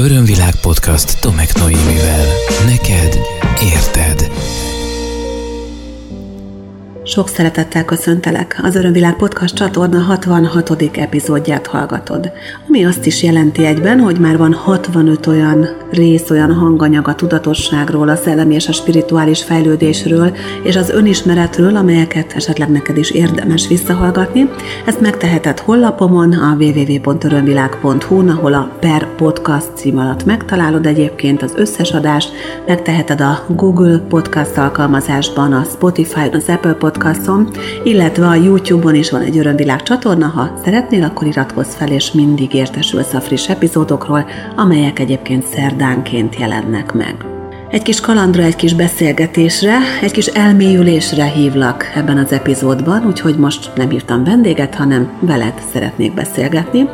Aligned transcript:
Örömvilág 0.00 0.54
podcast 0.60 1.20
Tomek 1.20 1.54
Noémivel. 1.54 2.26
Neked 2.66 3.18
érted. 3.62 4.30
Sok 7.08 7.28
szeretettel 7.28 7.84
köszöntelek. 7.84 8.60
Az 8.62 8.74
Örömvilág 8.74 9.16
Podcast 9.16 9.54
csatorna 9.54 9.98
66. 9.98 10.82
epizódját 10.96 11.66
hallgatod. 11.66 12.30
Ami 12.68 12.84
azt 12.84 13.06
is 13.06 13.22
jelenti 13.22 13.64
egyben, 13.64 14.00
hogy 14.00 14.18
már 14.18 14.36
van 14.36 14.52
65 14.52 15.26
olyan 15.26 15.68
rész, 15.90 16.30
olyan 16.30 16.52
hanganyag 16.52 17.08
a 17.08 17.14
tudatosságról, 17.14 18.08
a 18.08 18.16
szellemi 18.16 18.54
és 18.54 18.68
a 18.68 18.72
spirituális 18.72 19.42
fejlődésről, 19.42 20.36
és 20.62 20.76
az 20.76 20.90
önismeretről, 20.90 21.76
amelyeket 21.76 22.32
esetleg 22.32 22.68
neked 22.68 22.96
is 22.96 23.10
érdemes 23.10 23.68
visszahallgatni. 23.68 24.50
Ezt 24.86 25.00
megteheted 25.00 25.58
hollapomon, 25.58 26.32
a 26.32 26.56
www.örömvilág.hu, 26.58 28.28
ahol 28.28 28.54
a 28.54 28.76
Per 28.80 29.06
Podcast 29.16 29.70
cím 29.74 29.98
alatt 29.98 30.24
megtalálod 30.24 30.86
egyébként 30.86 31.42
az 31.42 31.52
összes 31.56 31.90
adást, 31.90 32.32
megteheted 32.66 33.20
a 33.20 33.44
Google 33.48 33.98
Podcast 33.98 34.56
alkalmazásban, 34.56 35.52
a 35.52 35.64
Spotify, 35.64 36.28
az 36.32 36.44
Apple 36.48 36.72
Podcast 36.72 36.96
podcastom, 36.98 37.48
illetve 37.84 38.26
a 38.26 38.34
YouTube-on 38.34 38.94
is 38.94 39.10
van 39.10 39.20
egy 39.20 39.38
Örömvilág 39.38 39.82
csatorna, 39.82 40.26
ha 40.26 40.60
szeretnél, 40.64 41.04
akkor 41.04 41.26
iratkozz 41.26 41.74
fel, 41.74 41.88
és 41.88 42.12
mindig 42.12 42.54
értesülsz 42.54 43.14
a 43.14 43.20
friss 43.20 43.48
epizódokról, 43.48 44.26
amelyek 44.56 44.98
egyébként 44.98 45.46
szerdánként 45.46 46.36
jelennek 46.38 46.92
meg. 46.92 47.14
Egy 47.70 47.82
kis 47.82 48.00
kalandra, 48.00 48.42
egy 48.42 48.56
kis 48.56 48.74
beszélgetésre, 48.74 49.76
egy 50.02 50.10
kis 50.10 50.26
elmélyülésre 50.26 51.24
hívlak 51.24 51.92
ebben 51.94 52.18
az 52.18 52.32
epizódban, 52.32 53.06
úgyhogy 53.06 53.36
most 53.36 53.70
nem 53.76 53.88
hívtam 53.88 54.24
vendéget, 54.24 54.74
hanem 54.74 55.10
veled 55.20 55.54
szeretnék 55.72 56.14
beszélgetni, 56.14 56.88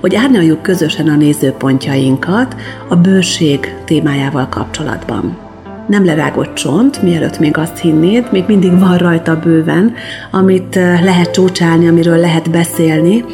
hogy 0.00 0.14
árnyaljuk 0.14 0.62
közösen 0.62 1.08
a 1.08 1.16
nézőpontjainkat 1.16 2.56
a 2.88 2.96
bőség 2.96 3.74
témájával 3.84 4.48
kapcsolatban 4.48 5.45
nem 5.86 6.04
lerágott 6.04 6.54
csont, 6.54 7.02
mielőtt 7.02 7.38
még 7.38 7.56
azt 7.56 7.78
hinnéd, 7.78 8.28
még 8.30 8.44
mindig 8.46 8.78
van 8.78 8.96
rajta 8.96 9.38
bőven, 9.38 9.94
amit 10.30 10.76
eh, 10.76 11.02
lehet 11.02 11.30
csúcsálni, 11.30 11.88
amiről 11.88 12.16
lehet 12.18 12.50
beszélni, 12.50 13.24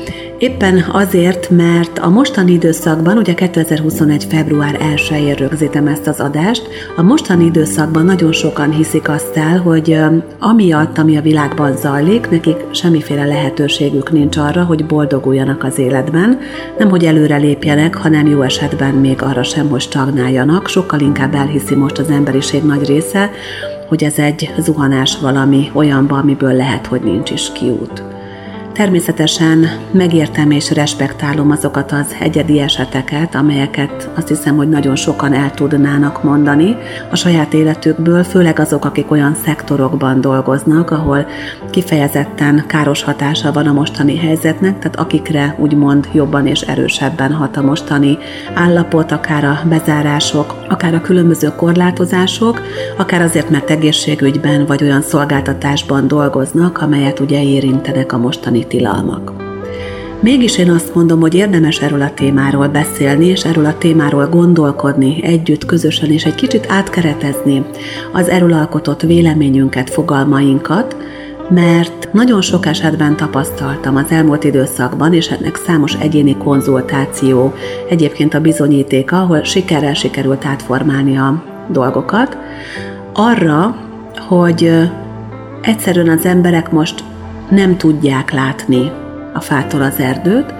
Éppen 0.42 0.84
azért, 0.92 1.50
mert 1.50 1.98
a 1.98 2.08
mostani 2.08 2.52
időszakban, 2.52 3.18
ugye 3.18 3.34
2021. 3.34 4.24
február 4.24 4.78
1-én 4.94 5.34
rögzítem 5.34 5.86
ezt 5.86 6.06
az 6.06 6.20
adást, 6.20 6.68
a 6.96 7.02
mostani 7.02 7.44
időszakban 7.44 8.04
nagyon 8.04 8.32
sokan 8.32 8.70
hiszik 8.70 9.08
azt 9.08 9.36
el, 9.36 9.58
hogy 9.58 9.98
amiatt, 10.38 10.98
ami 10.98 11.16
a 11.16 11.20
világban 11.20 11.76
zajlik, 11.76 12.30
nekik 12.30 12.56
semmiféle 12.70 13.24
lehetőségük 13.24 14.12
nincs 14.12 14.36
arra, 14.36 14.64
hogy 14.64 14.86
boldoguljanak 14.86 15.64
az 15.64 15.78
életben, 15.78 16.38
nem 16.78 16.88
hogy 16.88 17.04
előre 17.04 17.36
lépjenek, 17.36 17.94
hanem 17.94 18.26
jó 18.26 18.42
esetben 18.42 18.94
még 18.94 19.22
arra 19.22 19.42
sem, 19.42 19.68
hogy 19.68 19.80
stagnáljanak, 19.80 20.68
sokkal 20.68 21.00
inkább 21.00 21.34
elhiszi 21.34 21.74
most 21.74 21.98
az 21.98 22.10
emberiség 22.10 22.62
nagy 22.62 22.86
része, 22.86 23.30
hogy 23.88 24.04
ez 24.04 24.18
egy 24.18 24.50
zuhanás 24.58 25.18
valami 25.20 25.70
olyanba, 25.72 26.16
amiből 26.16 26.52
lehet, 26.52 26.86
hogy 26.86 27.00
nincs 27.00 27.30
is 27.30 27.52
kiút. 27.52 28.11
Természetesen 28.72 29.66
megértem 29.90 30.50
és 30.50 30.70
respektálom 30.70 31.50
azokat 31.50 31.92
az 31.92 32.16
egyedi 32.20 32.60
eseteket, 32.60 33.34
amelyeket 33.34 34.10
azt 34.14 34.28
hiszem, 34.28 34.56
hogy 34.56 34.68
nagyon 34.68 34.96
sokan 34.96 35.32
el 35.32 35.50
tudnának 35.50 36.22
mondani 36.22 36.76
a 37.10 37.16
saját 37.16 37.52
életükből, 37.52 38.22
főleg 38.22 38.58
azok, 38.58 38.84
akik 38.84 39.10
olyan 39.10 39.34
szektorokban 39.44 40.20
dolgoznak, 40.20 40.90
ahol 40.90 41.26
kifejezetten 41.70 42.64
káros 42.66 43.02
hatása 43.02 43.52
van 43.52 43.66
a 43.66 43.72
mostani 43.72 44.16
helyzetnek, 44.16 44.78
tehát 44.78 44.96
akikre 44.96 45.56
úgymond 45.58 46.08
jobban 46.12 46.46
és 46.46 46.60
erősebben 46.60 47.32
hat 47.32 47.56
a 47.56 47.62
mostani 47.62 48.18
állapot, 48.54 49.12
akár 49.12 49.44
a 49.44 49.60
bezárások, 49.68 50.54
akár 50.68 50.94
a 50.94 51.00
különböző 51.00 51.48
korlátozások, 51.56 52.60
akár 52.96 53.22
azért, 53.22 53.50
mert 53.50 53.70
egészségügyben 53.70 54.66
vagy 54.66 54.82
olyan 54.82 55.02
szolgáltatásban 55.02 56.08
dolgoznak, 56.08 56.78
amelyet 56.78 57.20
ugye 57.20 57.42
érintenek 57.42 58.12
a 58.12 58.18
mostani 58.18 58.61
tilalmak. 58.66 59.32
Mégis 60.20 60.58
én 60.58 60.70
azt 60.70 60.94
mondom, 60.94 61.20
hogy 61.20 61.34
érdemes 61.34 61.80
erről 61.80 62.02
a 62.02 62.14
témáról 62.14 62.68
beszélni, 62.68 63.26
és 63.26 63.44
erről 63.44 63.64
a 63.64 63.78
témáról 63.78 64.28
gondolkodni 64.28 65.24
együtt, 65.24 65.64
közösen, 65.64 66.10
és 66.10 66.24
egy 66.24 66.34
kicsit 66.34 66.66
átkeretezni 66.68 67.64
az 68.12 68.28
erről 68.28 68.52
alkotott 68.52 69.00
véleményünket, 69.00 69.90
fogalmainkat, 69.90 70.96
mert 71.48 72.08
nagyon 72.12 72.40
sok 72.40 72.66
esetben 72.66 73.16
tapasztaltam 73.16 73.96
az 73.96 74.10
elmúlt 74.10 74.44
időszakban, 74.44 75.14
és 75.14 75.28
ennek 75.28 75.56
számos 75.56 75.94
egyéni 75.94 76.36
konzultáció 76.36 77.52
egyébként 77.88 78.34
a 78.34 78.40
bizonyítéka, 78.40 79.20
ahol 79.20 79.42
sikerrel 79.42 79.94
sikerült 79.94 80.44
átformálni 80.44 81.16
a 81.16 81.44
dolgokat, 81.68 82.36
arra, 83.12 83.76
hogy 84.28 84.72
egyszerűen 85.62 86.08
az 86.08 86.24
emberek 86.24 86.70
most 86.70 87.04
nem 87.54 87.76
tudják 87.76 88.30
látni 88.30 88.90
a 89.32 89.40
fától 89.40 89.82
az 89.82 89.98
erdőt, 89.98 90.54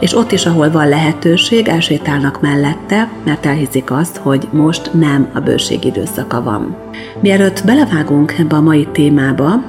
és 0.00 0.16
ott 0.16 0.32
is, 0.32 0.46
ahol 0.46 0.70
van 0.70 0.88
lehetőség, 0.88 1.68
elsétálnak 1.68 2.40
mellette, 2.40 3.08
mert 3.24 3.46
elhiszik 3.46 3.90
azt, 3.90 4.16
hogy 4.16 4.48
most 4.50 4.90
nem 4.94 5.28
a 5.34 5.40
bőség 5.40 5.84
időszaka 5.84 6.42
van. 6.42 6.76
Mielőtt 7.20 7.64
belevágunk 7.64 8.34
ebbe 8.38 8.56
a 8.56 8.60
mai 8.60 8.88
témába, 8.92 9.62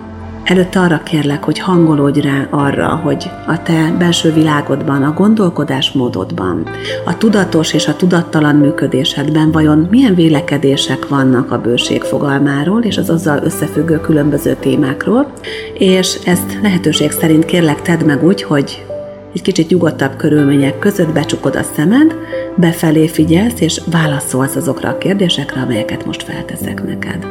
Előtte 0.50 0.80
arra 0.80 1.02
kérlek, 1.04 1.44
hogy 1.44 1.60
hangolódj 1.60 2.20
rá 2.20 2.48
arra, 2.50 2.88
hogy 2.88 3.30
a 3.48 3.62
te 3.64 3.96
belső 4.00 4.34
világodban, 4.34 5.04
a 5.04 5.14
gondolkodásmódodban, 5.14 6.68
a 7.06 7.18
tudatos 7.18 7.74
és 7.74 7.88
a 7.88 7.96
tudattalan 7.96 8.56
működésedben 8.56 9.52
vajon 9.52 9.88
milyen 9.92 10.16
vélekedések 10.16 11.08
vannak 11.08 11.52
a 11.52 11.62
bőség 11.62 12.02
fogalmáról 12.02 12.84
és 12.84 12.98
az 12.98 13.10
azzal 13.10 13.40
összefüggő 13.44 14.00
különböző 14.00 14.56
témákról, 14.60 15.32
és 15.74 16.20
ezt 16.26 16.60
lehetőség 16.62 17.12
szerint 17.12 17.46
kérlek 17.46 17.82
tedd 17.82 18.06
meg 18.06 18.24
úgy, 18.24 18.44
hogy 18.44 18.86
egy 19.34 19.42
kicsit 19.42 19.70
nyugodtabb 19.70 20.16
körülmények 20.16 20.80
között 20.80 21.14
becsukod 21.14 21.56
a 21.56 21.64
szemed, 21.76 22.16
befelé 22.56 23.08
figyelsz, 23.08 23.62
és 23.62 23.82
válaszolsz 23.92 24.56
azokra 24.56 24.90
a 24.90 24.98
kérdésekre, 24.98 25.62
amelyeket 25.62 26.06
most 26.06 26.24
felteszek 26.24 26.84
neked. 26.86 27.28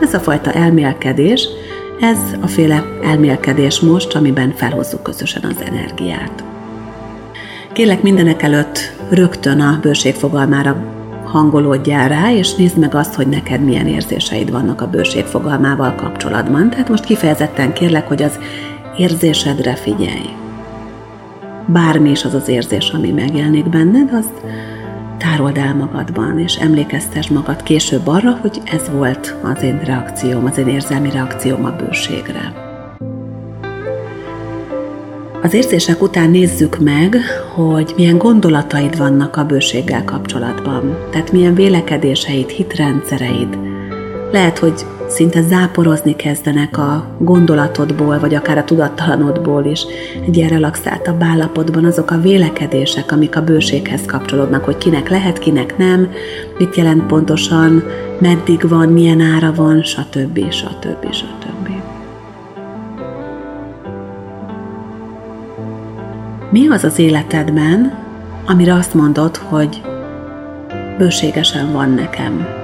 Ez 0.00 0.14
a 0.14 0.18
fajta 0.18 0.52
elmélkedés 0.52 1.48
ez 2.00 2.18
a 2.40 2.46
féle 2.46 2.84
elmélkedés 3.02 3.80
most, 3.80 4.14
amiben 4.14 4.52
felhozzuk 4.56 5.02
közösen 5.02 5.42
az 5.44 5.56
energiát. 5.64 6.44
Kérlek 7.72 8.02
mindenek 8.02 8.42
előtt 8.42 8.78
rögtön 9.10 9.60
a 9.60 9.78
bőség 9.82 10.14
fogalmára 10.14 10.84
hangolódjál 11.24 12.08
rá, 12.08 12.32
és 12.32 12.54
nézd 12.54 12.78
meg 12.78 12.94
azt, 12.94 13.14
hogy 13.14 13.26
neked 13.26 13.64
milyen 13.64 13.86
érzéseid 13.86 14.50
vannak 14.50 14.80
a 14.80 14.90
bőség 14.90 15.24
fogalmával 15.24 15.94
kapcsolatban. 15.94 16.70
Tehát 16.70 16.88
most 16.88 17.04
kifejezetten 17.04 17.72
kérlek, 17.72 18.08
hogy 18.08 18.22
az 18.22 18.38
érzésedre 18.96 19.74
figyelj. 19.74 20.28
Bármi 21.66 22.10
is 22.10 22.24
az 22.24 22.34
az 22.34 22.48
érzés, 22.48 22.90
ami 22.90 23.10
megjelenik 23.10 23.68
benned, 23.68 24.10
azt 24.12 24.42
tárold 25.20 25.56
el 25.56 25.74
magadban, 25.74 26.38
és 26.38 26.54
emlékeztes 26.54 27.28
magad 27.28 27.62
később 27.62 28.06
arra, 28.06 28.38
hogy 28.40 28.60
ez 28.64 28.90
volt 28.90 29.36
az 29.42 29.62
én 29.62 29.80
reakcióm, 29.84 30.44
az 30.44 30.58
én 30.58 30.68
érzelmi 30.68 31.10
reakcióm 31.10 31.64
a 31.64 31.70
bőségre. 31.70 32.68
Az 35.42 35.54
érzések 35.54 36.02
után 36.02 36.30
nézzük 36.30 36.78
meg, 36.78 37.16
hogy 37.54 37.92
milyen 37.96 38.18
gondolataid 38.18 38.96
vannak 38.96 39.36
a 39.36 39.44
bőséggel 39.44 40.04
kapcsolatban, 40.04 40.98
tehát 41.10 41.32
milyen 41.32 41.54
vélekedéseid, 41.54 42.48
hitrendszereid. 42.48 43.58
Lehet, 44.32 44.58
hogy 44.58 44.86
szinte 45.10 45.42
záporozni 45.42 46.16
kezdenek 46.16 46.78
a 46.78 47.16
gondolatodból, 47.18 48.18
vagy 48.18 48.34
akár 48.34 48.58
a 48.58 48.64
tudattalanodból 48.64 49.64
is 49.64 49.84
egy 50.26 50.36
ilyen 50.36 50.48
relaxáltabb 50.48 51.22
állapotban 51.22 51.84
azok 51.84 52.10
a 52.10 52.20
vélekedések, 52.20 53.12
amik 53.12 53.36
a 53.36 53.44
bőséghez 53.44 54.06
kapcsolódnak, 54.06 54.64
hogy 54.64 54.78
kinek 54.78 55.08
lehet, 55.08 55.38
kinek 55.38 55.78
nem, 55.78 56.10
mit 56.58 56.76
jelent 56.76 57.06
pontosan, 57.06 57.82
meddig 58.18 58.68
van, 58.68 58.88
milyen 58.88 59.20
ára 59.20 59.52
van, 59.54 59.82
stb. 59.82 60.50
stb. 60.50 61.12
stb. 61.12 61.68
Mi 66.50 66.68
az 66.68 66.84
az 66.84 66.98
életedben, 66.98 67.98
amire 68.46 68.74
azt 68.74 68.94
mondod, 68.94 69.36
hogy 69.36 69.82
bőségesen 70.98 71.72
van 71.72 71.90
nekem, 71.90 72.59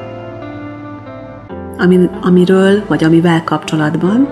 ami, 1.78 2.08
amiről, 2.23 2.84
vagy 2.87 3.05
amivel 3.05 3.44
kapcsolatban 3.44 4.28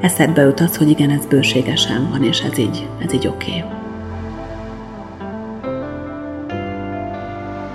eszedbe 0.00 0.42
jut 0.42 0.60
az, 0.60 0.76
hogy 0.76 0.88
igen, 0.88 1.10
ez 1.10 1.26
bőségesen 1.26 2.08
van, 2.10 2.22
és 2.22 2.40
ez 2.40 2.58
így, 2.58 2.88
ez 2.98 3.12
így 3.12 3.26
oké. 3.26 3.50
Okay. 3.50 3.76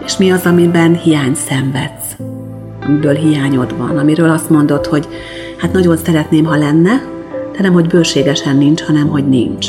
És 0.05 0.17
mi 0.17 0.31
az, 0.31 0.45
amiben 0.45 0.95
hiány 0.95 1.33
szenvedsz, 1.33 2.15
amiből 2.85 3.15
hiányod 3.15 3.77
van, 3.77 3.97
amiről 3.97 4.29
azt 4.29 4.49
mondod, 4.49 4.85
hogy 4.85 5.07
hát 5.57 5.73
nagyon 5.73 5.97
szeretném, 5.97 6.45
ha 6.45 6.55
lenne, 6.55 7.01
de 7.51 7.61
nem, 7.61 7.73
hogy 7.73 7.87
bőségesen 7.87 8.57
nincs, 8.57 8.81
hanem, 8.81 9.07
hogy 9.07 9.27
nincs. 9.27 9.67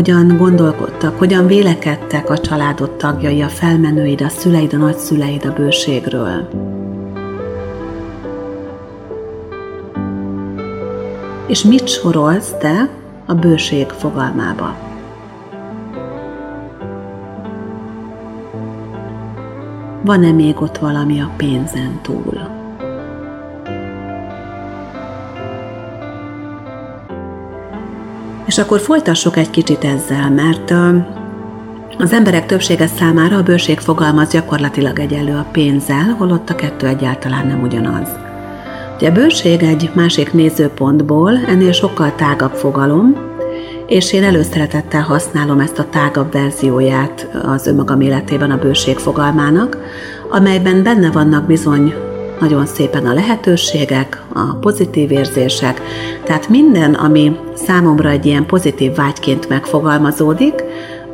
Hogyan 0.00 0.36
gondolkodtak, 0.36 1.18
hogyan 1.18 1.46
vélekedtek 1.46 2.30
a 2.30 2.38
családod 2.38 2.90
tagjai, 2.90 3.42
a 3.42 3.48
felmenőid, 3.48 4.20
a 4.20 4.28
szüleid, 4.28 4.72
a 4.72 4.76
nagyszüleid 4.76 5.44
a 5.44 5.52
bőségről. 5.52 6.48
És 11.46 11.64
mit 11.64 11.88
sorolsz 11.88 12.54
te 12.60 12.88
a 13.26 13.34
bőség 13.34 13.88
fogalmába? 13.88 14.76
Van-e 20.04 20.32
még 20.32 20.60
ott 20.60 20.78
valami 20.78 21.20
a 21.20 21.30
pénzen 21.36 22.00
túl? 22.02 22.59
És 28.50 28.58
akkor 28.58 28.80
folytassuk 28.80 29.36
egy 29.36 29.50
kicsit 29.50 29.84
ezzel, 29.84 30.30
mert 30.30 30.70
az 31.98 32.12
emberek 32.12 32.46
többsége 32.46 32.86
számára 32.86 33.36
a 33.36 33.42
bőség 33.42 33.78
fogalmaz 33.78 34.30
gyakorlatilag 34.30 34.98
egyenlő 34.98 35.32
a 35.32 35.46
pénzzel, 35.52 36.14
holott 36.18 36.50
a 36.50 36.54
kettő 36.54 36.86
egyáltalán 36.86 37.46
nem 37.46 37.62
ugyanaz. 37.62 38.08
Ugye 38.96 39.08
a 39.08 39.12
bőség 39.12 39.62
egy 39.62 39.90
másik 39.94 40.32
nézőpontból 40.32 41.38
ennél 41.48 41.72
sokkal 41.72 42.14
tágabb 42.14 42.52
fogalom, 42.52 43.16
és 43.86 44.12
én 44.12 44.22
előszeretettel 44.22 45.02
használom 45.02 45.60
ezt 45.60 45.78
a 45.78 45.88
tágabb 45.90 46.32
verzióját 46.32 47.28
az 47.42 47.66
önmagam 47.66 48.00
életében 48.00 48.50
a 48.50 48.58
bőség 48.58 48.98
fogalmának, 48.98 49.78
amelyben 50.30 50.82
benne 50.82 51.10
vannak 51.10 51.46
bizony 51.46 51.94
nagyon 52.40 52.66
szépen 52.66 53.06
a 53.06 53.12
lehetőségek, 53.12 54.22
a 54.32 54.54
pozitív 54.60 55.10
érzések, 55.10 55.80
tehát 56.24 56.48
minden, 56.48 56.94
ami 56.94 57.36
számomra 57.54 58.08
egy 58.08 58.26
ilyen 58.26 58.46
pozitív 58.46 58.94
vágyként 58.94 59.48
megfogalmazódik, 59.48 60.64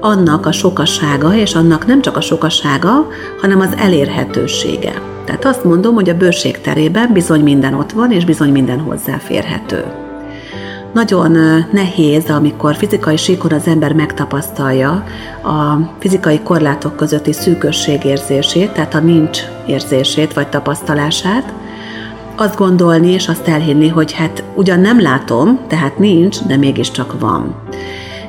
annak 0.00 0.46
a 0.46 0.52
sokasága, 0.52 1.34
és 1.34 1.54
annak 1.54 1.86
nem 1.86 2.02
csak 2.02 2.16
a 2.16 2.20
sokasága, 2.20 3.08
hanem 3.40 3.60
az 3.60 3.74
elérhetősége. 3.76 5.00
Tehát 5.24 5.44
azt 5.44 5.64
mondom, 5.64 5.94
hogy 5.94 6.08
a 6.08 6.16
bőség 6.16 6.60
terében 6.60 7.12
bizony 7.12 7.42
minden 7.42 7.74
ott 7.74 7.92
van, 7.92 8.12
és 8.12 8.24
bizony 8.24 8.52
minden 8.52 8.80
hozzáférhető. 8.80 10.05
Nagyon 10.92 11.30
nehéz, 11.72 12.30
amikor 12.30 12.76
fizikai 12.76 13.16
síkon 13.16 13.52
az 13.52 13.66
ember 13.66 13.92
megtapasztalja 13.92 15.04
a 15.42 15.78
fizikai 15.98 16.40
korlátok 16.40 16.96
közötti 16.96 17.32
szűkösség 17.32 18.04
érzését, 18.04 18.72
tehát 18.72 18.94
a 18.94 19.00
nincs 19.00 19.40
érzését 19.66 20.32
vagy 20.32 20.48
tapasztalását, 20.48 21.52
azt 22.36 22.56
gondolni 22.56 23.08
és 23.08 23.28
azt 23.28 23.48
elhinni, 23.48 23.88
hogy 23.88 24.12
hát 24.12 24.44
ugyan 24.54 24.80
nem 24.80 25.00
látom, 25.00 25.60
tehát 25.68 25.98
nincs, 25.98 26.42
de 26.42 26.56
mégiscsak 26.56 27.20
van. 27.20 27.54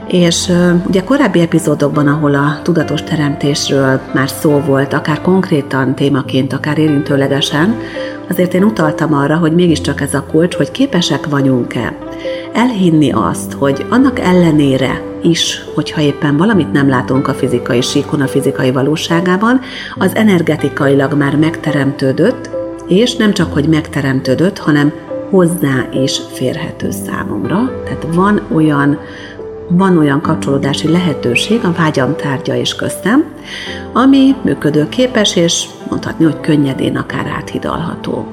És 0.07 0.51
ugye 0.87 1.03
korábbi 1.03 1.39
epizódokban, 1.41 2.07
ahol 2.07 2.35
a 2.35 2.59
tudatos 2.63 3.03
teremtésről 3.03 4.01
már 4.13 4.29
szó 4.29 4.61
volt, 4.65 4.93
akár 4.93 5.21
konkrétan 5.21 5.95
témaként, 5.95 6.53
akár 6.53 6.77
érintőlegesen, 6.77 7.75
azért 8.29 8.53
én 8.53 8.63
utaltam 8.63 9.13
arra, 9.13 9.37
hogy 9.37 9.53
mégiscsak 9.53 10.01
ez 10.01 10.13
a 10.13 10.25
kulcs, 10.31 10.55
hogy 10.55 10.71
képesek 10.71 11.29
vagyunk-e 11.29 11.97
elhinni 12.53 13.11
azt, 13.11 13.53
hogy 13.53 13.85
annak 13.89 14.19
ellenére 14.19 15.01
is, 15.23 15.63
hogyha 15.75 16.01
éppen 16.01 16.37
valamit 16.37 16.71
nem 16.71 16.89
látunk 16.89 17.27
a 17.27 17.33
fizikai 17.33 17.81
síkon, 17.81 18.21
a 18.21 18.27
fizikai 18.27 18.71
valóságában, 18.71 19.59
az 19.97 20.15
energetikailag 20.15 21.13
már 21.13 21.35
megteremtődött, 21.35 22.49
és 22.87 23.15
nem 23.15 23.33
csak, 23.33 23.53
hogy 23.53 23.67
megteremtődött, 23.67 24.57
hanem 24.57 24.93
hozzá 25.29 25.87
is 25.91 26.19
férhető 26.31 26.91
számomra. 26.91 27.71
Tehát 27.83 28.07
van 28.13 28.41
olyan 28.53 28.99
van 29.69 29.97
olyan 29.97 30.21
kapcsolódási 30.21 30.91
lehetőség 30.91 31.63
a 31.63 31.73
vágyam 31.77 32.15
tárgya 32.15 32.55
és 32.55 32.75
köztem, 32.75 33.25
ami 33.93 34.35
működőképes, 34.41 35.35
és 35.35 35.65
mondhatni, 35.89 36.25
hogy 36.25 36.39
könnyedén 36.39 36.95
akár 36.97 37.25
áthidalható. 37.25 38.27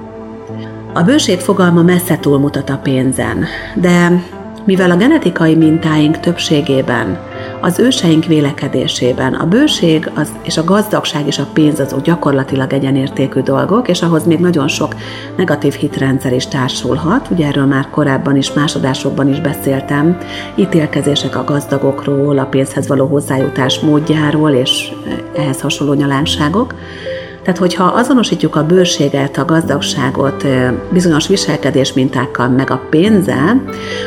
A 0.93 1.03
bőség 1.03 1.39
fogalma 1.39 1.83
messze 1.83 2.19
túlmutat 2.19 2.71
a 2.71 2.77
pénzen, 2.83 3.45
de 3.75 4.23
mivel 4.65 4.91
a 4.91 4.97
genetikai 4.97 5.55
mintáink 5.55 6.21
többségében, 6.21 7.19
az 7.65 7.79
őseink 7.79 8.25
vélekedésében 8.25 9.35
a 9.35 9.47
bőség 9.47 10.11
az, 10.15 10.33
és 10.43 10.57
a 10.57 10.65
gazdagság 10.65 11.27
és 11.27 11.39
a 11.39 11.47
pénz 11.53 11.81
azok 11.81 12.03
gyakorlatilag 12.03 12.73
egyenértékű 12.73 13.41
dolgok, 13.41 13.89
és 13.89 14.03
ahhoz 14.03 14.27
még 14.27 14.39
nagyon 14.39 14.69
sok 14.69 14.95
negatív 15.37 15.73
hitrendszer 15.73 16.33
is 16.33 16.47
társulhat. 16.47 17.29
Ugye 17.31 17.47
erről 17.47 17.65
már 17.65 17.91
korábban 17.91 18.37
is, 18.37 18.53
másodásokban 18.53 19.29
is 19.29 19.41
beszéltem. 19.41 20.19
Ítélkezések 20.55 21.37
a 21.37 21.45
gazdagokról, 21.45 22.39
a 22.39 22.45
pénzhez 22.45 22.89
való 22.89 23.07
hozzájutás 23.07 23.81
módjáról 23.81 24.51
és 24.51 24.93
ehhez 25.37 25.61
hasonló 25.61 25.93
nyalánságok. 25.93 26.75
Tehát, 27.45 27.59
hogyha 27.59 27.85
azonosítjuk 27.85 28.57
a 28.57 28.67
bőséget, 28.67 29.37
a 29.37 29.45
gazdagságot 29.45 30.47
bizonyos 30.93 31.29
viselkedés 31.29 31.93
mintákkal, 31.93 32.49
meg 32.49 32.71
a 32.71 32.81
pénzzel, 32.91 33.63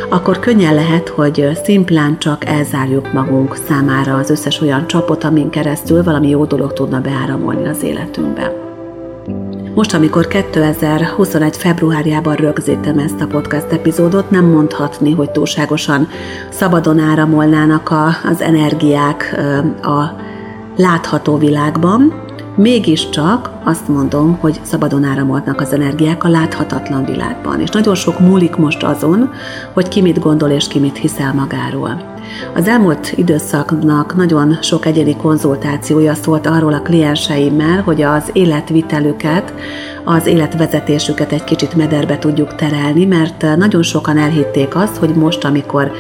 akkor 0.10 0.39
könnyen 0.39 0.74
lehet, 0.74 1.10
hogy 1.10 1.50
szimplán 1.63 2.18
csak 2.19 2.45
elzárjuk 2.45 3.13
magunk 3.13 3.57
számára 3.68 4.16
az 4.16 4.30
összes 4.30 4.62
olyan 4.62 4.88
csapot, 4.88 5.24
amin 5.24 5.50
keresztül 5.50 6.04
valami 6.04 6.30
jó 6.30 6.45
dolog 6.45 6.74
tudna 6.74 7.01
beáramolni 7.01 7.68
az 7.68 7.84
életünkbe. 7.84 8.66
Most, 9.75 9.94
amikor 9.94 10.28
2021. 10.28 11.57
februárjában 11.57 12.36
rögzítem 12.36 13.00
ezt 13.00 13.22
a 13.22 13.28
podcast 13.28 13.72
epizódot, 13.72 14.30
nem 14.30 14.45
mondhatni, 14.45 15.13
hogy 15.13 15.31
túlságosan 15.31 16.07
szabadon 16.50 17.00
áramolnának 17.00 17.90
a, 17.90 18.07
az 18.30 18.42
energiák 18.42 19.40
a 19.81 20.16
látható 20.75 21.38
világban, 21.38 22.25
Mégiscsak 22.57 23.50
azt 23.63 23.88
mondom, 23.88 24.38
hogy 24.39 24.59
szabadon 24.63 25.04
áramolnak 25.04 25.62
az 25.62 25.74
energiák 25.74 26.24
a 26.24 26.30
láthatatlan 26.30 27.06
világban, 27.06 27.59
és 27.62 27.69
nagyon 27.69 27.95
sok 27.95 28.19
múlik 28.19 28.56
most 28.56 28.83
azon, 28.83 29.30
hogy 29.74 29.88
ki 29.88 30.01
mit 30.01 30.19
gondol 30.19 30.50
és 30.50 30.68
ki 30.68 30.80
mit 30.80 30.98
hiszel 30.98 31.33
magáról. 31.33 32.15
Az 32.56 32.68
elmúlt 32.68 33.13
időszaknak 33.15 34.15
nagyon 34.15 34.57
sok 34.62 34.86
egyéni 34.86 35.15
konzultációja 35.15 36.13
szólt 36.13 36.48
arról 36.48 36.74
a 36.74 36.81
klienseimmel, 36.81 37.81
hogy 37.81 38.01
az 38.01 38.30
életvitelüket, 38.33 39.54
az 40.04 40.25
életvezetésüket 40.25 41.31
egy 41.31 41.44
kicsit 41.44 41.75
mederbe 41.75 42.18
tudjuk 42.18 42.56
terelni, 42.56 43.06
mert 43.06 43.57
nagyon 43.57 43.83
sokan 43.83 44.18
elhitték 44.18 44.75
azt, 44.75 44.98
hogy 44.98 45.09
most, 45.15 45.44
amikor 45.44 45.92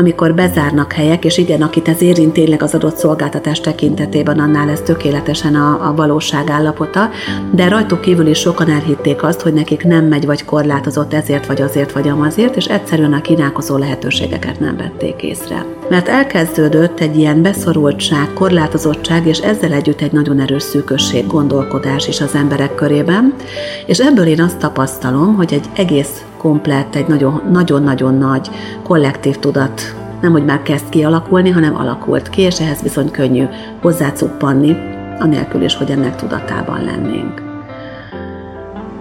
amikor 0.00 0.34
bezárnak 0.34 0.92
helyek, 0.92 1.24
és 1.24 1.38
igen, 1.38 1.62
akit 1.62 1.88
ez 1.88 2.02
érint 2.02 2.32
tényleg 2.32 2.62
az 2.62 2.74
adott 2.74 2.96
szolgáltatás 2.96 3.60
tekintetében, 3.60 4.38
annál 4.38 4.68
ez 4.68 4.80
tökéletesen 4.80 5.54
a, 5.54 5.88
a 5.88 5.94
valóság 5.94 6.50
állapota, 6.50 7.10
de 7.50 7.68
rajtuk 7.68 8.00
kívül 8.00 8.26
is 8.26 8.38
sokan 8.38 8.70
elhitték 8.70 9.22
azt, 9.22 9.40
hogy 9.40 9.52
nekik 9.52 9.84
nem 9.84 10.04
megy 10.04 10.26
vagy 10.26 10.44
korlátozott 10.44 11.14
ezért 11.14 11.46
vagy 11.46 11.62
azért 11.62 11.92
vagy 11.92 12.08
amazért, 12.08 12.56
és 12.56 12.64
egyszerűen 12.64 13.12
a 13.12 13.20
kínálkozó 13.20 13.76
lehetőségeket 13.76 14.60
nem 14.60 14.76
vették 14.76 15.22
észre. 15.22 15.64
Mert 15.88 16.08
elkezdődött 16.08 17.00
egy 17.00 17.16
ilyen 17.16 17.42
beszorultság, 17.42 18.32
korlátozottság, 18.32 19.26
és 19.26 19.38
ezzel 19.38 19.72
együtt 19.72 20.00
egy 20.00 20.12
nagyon 20.12 20.40
erős 20.40 20.62
szűkösség, 20.62 21.26
gondolkodás 21.26 22.08
is 22.08 22.20
az 22.20 22.34
emberek 22.34 22.74
körében, 22.74 23.34
és 23.86 23.98
ebből 23.98 24.26
én 24.26 24.40
azt 24.40 24.58
tapasztalom, 24.58 25.34
hogy 25.34 25.52
egy 25.52 25.66
egész 25.74 26.24
komplett, 26.40 26.94
egy 26.94 27.06
nagyon-nagyon 27.50 28.14
nagy 28.14 28.50
kollektív 28.82 29.36
tudat 29.36 29.94
nem, 30.20 30.32
hogy 30.32 30.44
már 30.44 30.62
kezd 30.62 30.88
kialakulni, 30.88 31.50
hanem 31.50 31.76
alakult 31.76 32.30
ki, 32.30 32.40
és 32.40 32.60
ehhez 32.60 32.82
bizony 32.82 33.10
könnyű 33.10 33.44
hozzácuppanni, 33.80 34.76
anélkül 35.18 35.62
is, 35.62 35.74
hogy 35.74 35.90
ennek 35.90 36.16
tudatában 36.16 36.84
lennénk. 36.84 37.42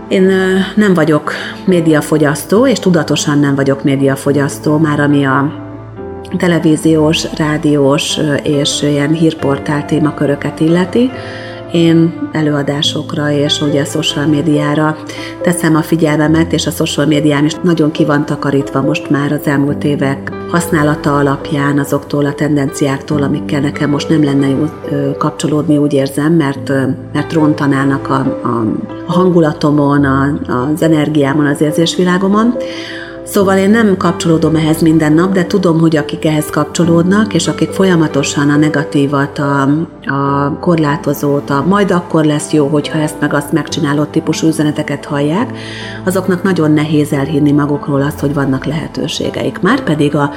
Én 0.08 0.32
nem 0.76 0.94
vagyok 0.94 1.32
médiafogyasztó, 1.66 2.68
és 2.68 2.80
tudatosan 2.80 3.40
nem 3.40 3.56
vagyok 3.56 3.84
médiafogyasztó, 3.84 4.78
már 4.78 5.00
ami 5.00 5.26
a 5.26 5.54
televíziós, 6.38 7.26
rádiós 7.38 8.20
és 8.44 8.82
ilyen 8.82 9.14
hírportál 9.14 9.86
témaköröket 9.86 10.60
illeti. 10.60 11.12
Én 11.72 12.30
előadásokra 12.32 13.32
és 13.32 13.62
ugye 13.62 13.82
a 13.82 13.86
social 13.86 14.26
médiára 14.26 14.98
teszem 15.42 15.76
a 15.76 15.82
figyelmemet, 15.82 16.54
és 16.54 16.68
a 16.68 16.72
social 16.72 17.06
médiám 17.06 17.46
is 17.46 17.54
nagyon 17.64 17.92
ki 17.92 18.06
van 18.06 18.26
takarítva 18.26 18.82
most 18.82 19.10
már 19.10 19.32
az 19.32 19.48
elmúlt 19.48 19.84
évek 19.84 20.32
használata 20.52 21.18
alapján 21.18 21.80
azoktól 21.80 22.26
a 22.26 22.34
tendenciáktól, 22.34 23.24
amikkel 23.24 23.60
nekem 23.60 23.90
most 23.90 24.10
nem 24.10 24.24
lenne 24.24 24.48
jó 24.48 24.66
kapcsolódni, 25.18 25.78
úgy 25.78 25.94
érzem, 25.94 26.34
mert, 26.34 26.72
mert 27.14 27.34
rontanának 27.34 28.10
a, 28.10 28.40
a, 28.44 28.66
a 29.08 29.12
hangulatomon, 29.12 30.04
a, 30.04 30.40
az 30.74 30.82
energiámon, 30.82 31.46
az 31.46 31.62
érzésvilágomon. 31.62 32.56
Szóval 33.32 33.58
én 33.58 33.70
nem 33.70 33.98
kapcsolódom 33.98 34.56
ehhez 34.56 34.82
minden 34.82 35.14
nap, 35.14 35.32
de 35.32 35.46
tudom, 35.46 35.80
hogy 35.80 35.96
akik 35.96 36.26
ehhez 36.26 36.46
kapcsolódnak, 36.46 37.34
és 37.34 37.48
akik 37.48 37.72
folyamatosan 37.72 38.50
a 38.50 38.56
negatívat, 38.56 39.40
a, 39.40 39.62
a 40.06 40.58
korlátozót, 40.60 41.50
a 41.50 41.66
majd 41.68 41.92
akkor 41.92 42.26
lesz 42.26 42.52
jó, 42.52 42.68
hogyha 42.68 43.00
ezt 43.00 43.20
meg 43.20 43.34
azt 43.34 43.52
megcsinálod 43.52 44.10
típusú 44.10 44.48
üzeneteket 44.48 45.06
hallják, 45.06 45.58
azoknak 46.06 46.44
nagyon 46.44 46.72
nehéz 46.72 47.14
elhinni 47.14 47.52
magukról 47.52 48.02
azt, 48.02 48.20
hogy 48.20 48.34
vannak 48.34 48.66
lehetőségeik. 48.66 49.60
Márpedig 49.60 50.16
a 50.16 50.32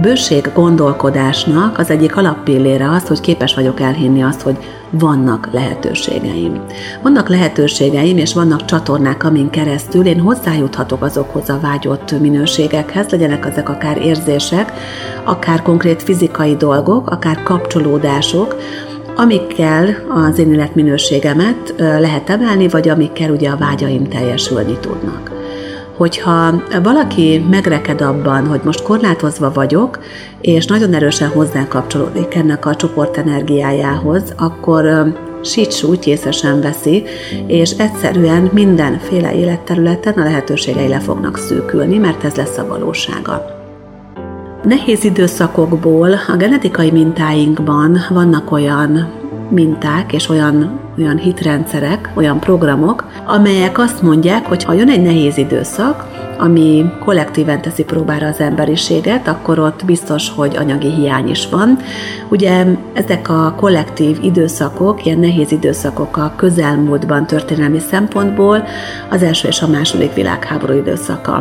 bőség 0.00 0.50
gondolkodásnak 0.54 1.78
az 1.78 1.90
egyik 1.90 2.16
alappillére 2.16 2.90
az, 2.90 3.08
hogy 3.08 3.20
képes 3.20 3.54
vagyok 3.54 3.80
elhinni 3.80 4.22
azt, 4.22 4.40
hogy 4.40 4.56
vannak 4.90 5.48
lehetőségeim. 5.52 6.62
Vannak 7.02 7.28
lehetőségeim, 7.28 8.18
és 8.18 8.34
vannak 8.34 8.64
csatornák, 8.64 9.24
amin 9.24 9.50
keresztül 9.50 10.06
én 10.06 10.20
hozzájuthatok 10.20 11.02
azokhoz 11.02 11.48
a 11.48 11.58
vágyott 11.62 12.20
minőségekhez, 12.20 13.08
legyenek 13.08 13.46
ezek 13.46 13.68
akár 13.68 13.96
érzések, 14.02 14.72
akár 15.24 15.62
konkrét 15.62 16.02
fizikai 16.02 16.56
dolgok, 16.56 17.10
akár 17.10 17.42
kapcsolódások, 17.42 18.56
amikkel 19.16 19.96
az 20.08 20.38
én 20.38 20.52
életminőségemet 20.52 21.74
lehet 21.76 22.30
emelni, 22.30 22.68
vagy 22.68 22.88
amikkel 22.88 23.30
ugye 23.30 23.50
a 23.50 23.56
vágyaim 23.56 24.08
teljesülni 24.08 24.78
tudnak 24.80 25.33
hogyha 25.96 26.62
valaki 26.82 27.44
megreked 27.50 28.00
abban, 28.00 28.46
hogy 28.46 28.60
most 28.64 28.82
korlátozva 28.82 29.52
vagyok, 29.52 29.98
és 30.40 30.66
nagyon 30.66 30.94
erősen 30.94 31.28
hozzá 31.28 31.68
kapcsolódik 31.68 32.34
ennek 32.34 32.66
a 32.66 32.76
csoport 32.76 33.16
energiájához, 33.16 34.34
akkor 34.36 35.12
síts 35.42 35.82
úgy 35.82 36.06
észesen 36.06 36.60
veszi, 36.60 37.04
és 37.46 37.70
egyszerűen 37.70 38.50
mindenféle 38.52 39.34
életterületen 39.34 40.14
a 40.14 40.22
lehetőségei 40.22 40.88
le 40.88 40.98
fognak 40.98 41.36
szűkülni, 41.36 41.98
mert 41.98 42.24
ez 42.24 42.34
lesz 42.34 42.58
a 42.58 42.66
valósága. 42.66 43.62
Nehéz 44.62 45.04
időszakokból 45.04 46.12
a 46.12 46.36
genetikai 46.36 46.90
mintáinkban 46.90 47.98
vannak 48.08 48.52
olyan 48.52 49.22
minták 49.54 50.12
és 50.12 50.28
olyan, 50.28 50.80
olyan 50.98 51.16
hitrendszerek, 51.16 52.10
olyan 52.14 52.40
programok, 52.40 53.04
amelyek 53.26 53.78
azt 53.78 54.02
mondják, 54.02 54.46
hogy 54.46 54.64
ha 54.64 54.72
jön 54.72 54.88
egy 54.88 55.02
nehéz 55.02 55.36
időszak, 55.36 56.06
ami 56.38 56.84
kollektíven 57.04 57.60
teszi 57.62 57.84
próbára 57.84 58.26
az 58.26 58.40
emberiséget, 58.40 59.28
akkor 59.28 59.58
ott 59.58 59.84
biztos, 59.84 60.30
hogy 60.30 60.56
anyagi 60.56 60.90
hiány 60.90 61.28
is 61.28 61.48
van. 61.48 61.78
Ugye 62.28 62.66
ezek 62.92 63.28
a 63.28 63.54
kollektív 63.56 64.18
időszakok, 64.22 65.06
ilyen 65.06 65.18
nehéz 65.18 65.52
időszakok 65.52 66.16
a 66.16 66.32
közelmúltban 66.36 67.26
történelmi 67.26 67.78
szempontból 67.78 68.64
az 69.10 69.22
első 69.22 69.48
és 69.48 69.62
a 69.62 69.68
második 69.68 70.14
világháború 70.14 70.72
időszaka 70.72 71.32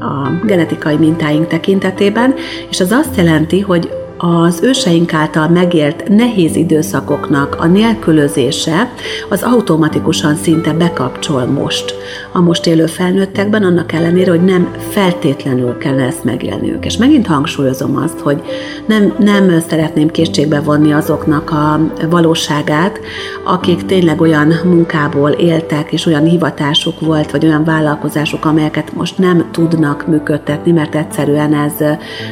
a 0.00 0.30
genetikai 0.44 0.96
mintáink 0.96 1.46
tekintetében, 1.46 2.34
és 2.70 2.80
az 2.80 2.90
azt 2.90 3.16
jelenti, 3.16 3.60
hogy 3.60 4.05
az 4.18 4.60
őseink 4.62 5.12
által 5.12 5.48
megélt 5.48 6.08
nehéz 6.08 6.56
időszakoknak 6.56 7.56
a 7.58 7.66
nélkülözése 7.66 8.92
az 9.28 9.42
automatikusan 9.42 10.36
szinte 10.36 10.72
bekapcsol 10.72 11.44
most 11.44 11.94
a 12.32 12.40
most 12.40 12.66
élő 12.66 12.86
felnőttekben, 12.86 13.62
annak 13.62 13.92
ellenére, 13.92 14.30
hogy 14.30 14.44
nem 14.44 14.74
feltétlenül 14.90 15.78
kell 15.78 16.00
ezt 16.00 16.24
megélniük. 16.24 16.84
És 16.84 16.96
megint 16.96 17.26
hangsúlyozom 17.26 17.96
azt, 17.96 18.20
hogy 18.20 18.42
nem, 18.86 19.14
nem 19.18 19.60
szeretném 19.68 20.10
készségbe 20.10 20.60
vonni 20.60 20.92
azoknak 20.92 21.50
a 21.50 21.80
valóságát, 22.10 23.00
akik 23.44 23.86
tényleg 23.86 24.20
olyan 24.20 24.52
munkából 24.64 25.30
éltek, 25.30 25.92
és 25.92 26.06
olyan 26.06 26.24
hivatásuk 26.24 27.00
volt, 27.00 27.30
vagy 27.30 27.44
olyan 27.44 27.64
vállalkozások, 27.64 28.44
amelyeket 28.44 28.94
most 28.94 29.18
nem 29.18 29.48
tudnak 29.50 30.06
működtetni, 30.06 30.72
mert 30.72 30.94
egyszerűen 30.94 31.54
ez 31.54 31.72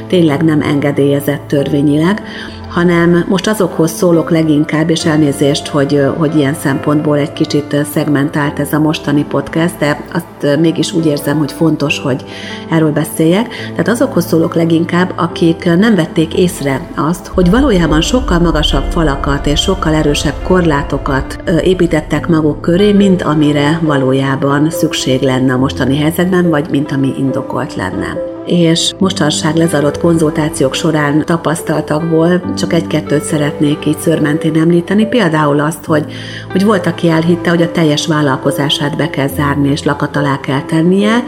tényleg 0.07 0.43
nem 0.43 0.63
engedélyezett 0.63 1.47
törvényileg, 1.75 2.23
hanem 2.69 3.25
most 3.29 3.47
azokhoz 3.47 3.91
szólok 3.91 4.31
leginkább, 4.31 4.91
és 4.91 5.05
elnézést, 5.05 5.67
hogy, 5.67 6.01
hogy 6.17 6.37
ilyen 6.37 6.55
szempontból 6.55 7.19
egy 7.19 7.33
kicsit 7.33 7.77
szegmentált 7.93 8.59
ez 8.59 8.73
a 8.73 8.79
mostani 8.79 9.25
podcast, 9.25 9.79
de 9.79 10.05
azt 10.13 10.59
mégis 10.59 10.93
úgy 10.93 11.07
érzem, 11.07 11.39
hogy 11.39 11.53
fontos, 11.53 11.99
hogy 11.99 12.25
erről 12.71 12.93
beszéljek. 12.93 13.49
Tehát 13.71 13.89
azokhoz 13.89 14.27
szólok 14.27 14.55
leginkább, 14.55 15.13
akik 15.17 15.65
nem 15.65 15.95
vették 15.95 16.35
észre 16.35 16.89
azt, 16.97 17.27
hogy 17.27 17.51
valójában 17.51 18.01
sokkal 18.01 18.39
magasabb 18.39 18.85
falakat 18.91 19.47
és 19.47 19.61
sokkal 19.61 19.95
erősebb 19.95 20.43
korlátokat 20.43 21.43
építettek 21.63 22.29
maguk 22.29 22.61
köré, 22.61 22.93
mint 22.93 23.23
amire 23.23 23.81
valójában 23.83 24.71
szükség 24.71 25.23
lenne 25.23 25.53
a 25.53 25.59
mostani 25.59 25.99
helyzetben, 25.99 26.49
vagy 26.49 26.67
mint 26.71 26.93
ami 26.93 27.13
indokolt 27.19 27.75
lenne 27.75 28.34
és 28.47 28.93
mostanság 28.99 29.57
lezarott 29.57 29.99
konzultációk 29.99 30.75
során 30.75 31.25
tapasztaltakból 31.25 32.55
csak 32.57 32.73
egy-kettőt 32.73 33.23
szeretnék 33.23 33.87
így 33.87 33.99
szörmentén 33.99 34.57
említeni. 34.57 35.07
Például 35.07 35.61
azt, 35.61 35.85
hogy, 35.85 36.05
hogy 36.53 36.65
volt, 36.65 36.87
aki 36.87 37.09
elhitte, 37.09 37.51
hogy 37.51 37.63
a 37.63 37.71
teljes 37.71 38.07
vállalkozását 38.07 38.97
be 38.97 39.11
kell 39.11 39.29
zárni 39.29 39.71
és 39.71 39.85
lakat 39.85 40.17
alá 40.17 40.41
kell 40.41 40.63
tennie, 40.63 41.25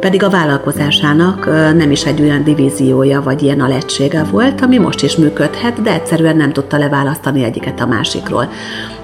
pedig 0.00 0.22
a 0.22 0.30
vállalkozásának 0.30 1.46
nem 1.76 1.90
is 1.90 2.04
egy 2.04 2.20
olyan 2.20 2.44
divíziója 2.44 3.22
vagy 3.22 3.42
ilyen 3.42 3.60
alegysége 3.60 4.24
volt, 4.24 4.60
ami 4.60 4.78
most 4.78 5.02
is 5.02 5.16
működhet, 5.16 5.82
de 5.82 5.92
egyszerűen 5.92 6.36
nem 6.36 6.52
tudta 6.52 6.78
leválasztani 6.78 7.44
egyiket 7.44 7.80
a 7.80 7.86
másikról. 7.86 8.48